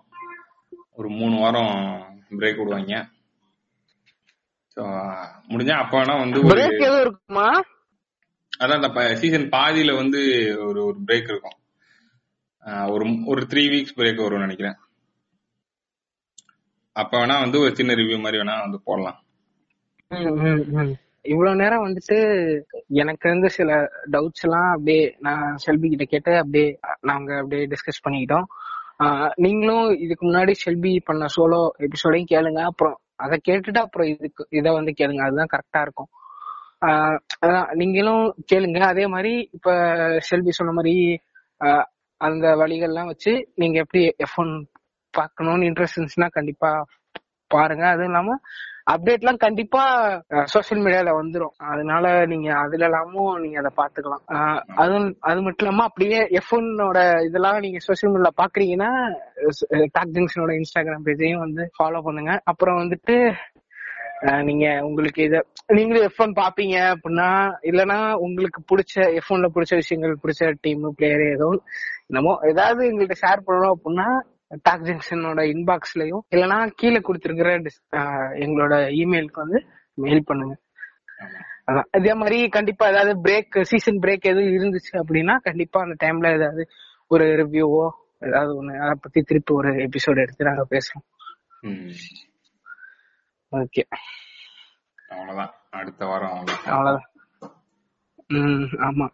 [0.93, 1.75] ஒரு மூணு வாரம்
[2.39, 2.95] பிரேக் விடுவாங்க.
[5.51, 7.47] முடிஞ்சா அப்ப வேணா வந்து பிரேக் எதுவும் இருக்குமா?
[8.63, 10.21] அதான் சீசன் பாதியில வந்து
[10.67, 11.57] ஒரு ஒரு பிரேக் இருக்கும்.
[12.93, 14.77] ஒரு ஒரு த்ரீ வீக்ஸ் பிரேக் வரும்னு நினைக்கிறேன்.
[16.95, 19.19] அப்ப வேணா வந்து ஒரு சின்ன ரிவ்யூ மாதிரி வேணா வந்து போடலாம்.
[21.31, 22.17] இவ்வளவு நேரம் வந்துட்டு
[23.01, 23.69] எனக்கு இருந்து சில
[24.13, 26.67] டவுட்ஸ் எல்லாம் அப்படியே நான் செல்வி கிட்ட கேட்டு அப்படியே
[27.09, 28.47] நாங்க அப்படியே டிஸ்கஸ் பண்ணிக்கிட்டோம்.
[29.45, 32.61] நீங்களும் இதுக்கு முன்னாடி செல்வி பண்ண சோலோ எபிசோடையும் கேளுங்க.
[32.71, 35.21] அப்புறம் அதை கேட்டுட்டு அப்புறம் இதுக்கு இதை வந்து கேளுங்க.
[35.21, 36.09] அதுதான் கரெக்டா இருக்கும்.
[36.85, 38.79] ஆஹ் அதான் நீங்களும் கேளுங்க.
[38.79, 39.71] அதே மாதிரி இப்ப
[40.19, 41.19] செல்வி சொன்ன மாதிரி
[41.59, 41.83] ஆஹ்
[42.17, 44.67] அந்த வழிகள்லாம் வச்சு நீங்க எப்படி எஃப் ஒன்
[45.11, 46.85] பார்க்கணும்னு இன்ட்ரெஸ்ட் இருந்துச்சுன்னா கண்டிப்பா
[47.51, 47.85] பாருங்க.
[47.91, 48.35] அதுவும் இல்லாம
[48.93, 49.81] அப்டேட்லாம் கண்டிப்பா
[50.53, 51.53] சோஷியல் மீடியால வந்துரும்.
[51.71, 54.23] அதனால நீங்க அதுல எல்லாமும் நீங்க அதை பாத்துக்கலாம்.
[54.81, 58.89] அதுவும் அது மட்டும் இல்லாம அப்படியே எஃப் ஒன்னோட இதெல்லாம் நீங்க சோஷியல் மீடியால பாக்குறீங்கன்னா
[59.97, 62.33] டாக் ஜங்ஷனோட இன்ஸ்டாகிராம் பேஜையும் வந்து ஃபாலோ பண்ணுங்க.
[62.51, 63.17] அப்புறம் வந்துட்டு
[64.47, 65.37] நீங்க உங்களுக்கு இத
[65.75, 67.27] நீங்களும் எஃப் ஒன் பாப்பீங்க அப்படின்னா
[67.69, 71.47] இல்லனா உங்களுக்கு பிடிச்ச எஃப் ஒன்ல பிடிச்ச விஷயங்கள் பிடிச்ச டீம் பிளேயர் ஏதோ
[72.09, 74.07] என்னமோ ஏதாவது எங்கள்கிட்ட ஷேர் பண்ணணும் அப்படின்னா
[74.61, 77.49] டாக் ஜங்ஷனோட இன்பாக்ஸ்லயும் இல்லனா கீழே கொடுத்துருக்கிற
[78.39, 79.59] எங்களோட இமெயிலுக்கு வந்து
[79.93, 80.55] மெயில் பண்ணுங்க.
[81.67, 81.87] அதான்.
[81.91, 86.69] இதே மாதிரி கண்டிப்பா ஏதாவது பிரேக் சீசன் பிரேக் எதுவும் இருந்துச்சு அப்படின்னா கண்டிப்பா அந்த டைம்ல ஏதாவது
[87.07, 87.83] ஒரு ரிவ்யூவோ
[88.19, 91.05] ஏதாவது ஒண்ணு அதை பத்தி திருப்பி ஒரு எபிசோட் எடுத்து நாங்க பேசுவோம்.
[91.61, 91.93] ம்.
[93.51, 93.83] ஓகே
[95.09, 95.53] அவ்வளவுதான்.
[95.69, 97.07] அடுத்த வாரம் அவ்வளவுதான்.
[98.29, 99.07] ம் ஆமா.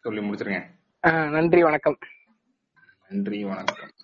[0.00, 0.60] சொல்லி முடிச்சிருங்க.
[1.30, 1.98] நன்றி வணக்கம்.
[3.08, 3.95] நன்றி வணக்கம்.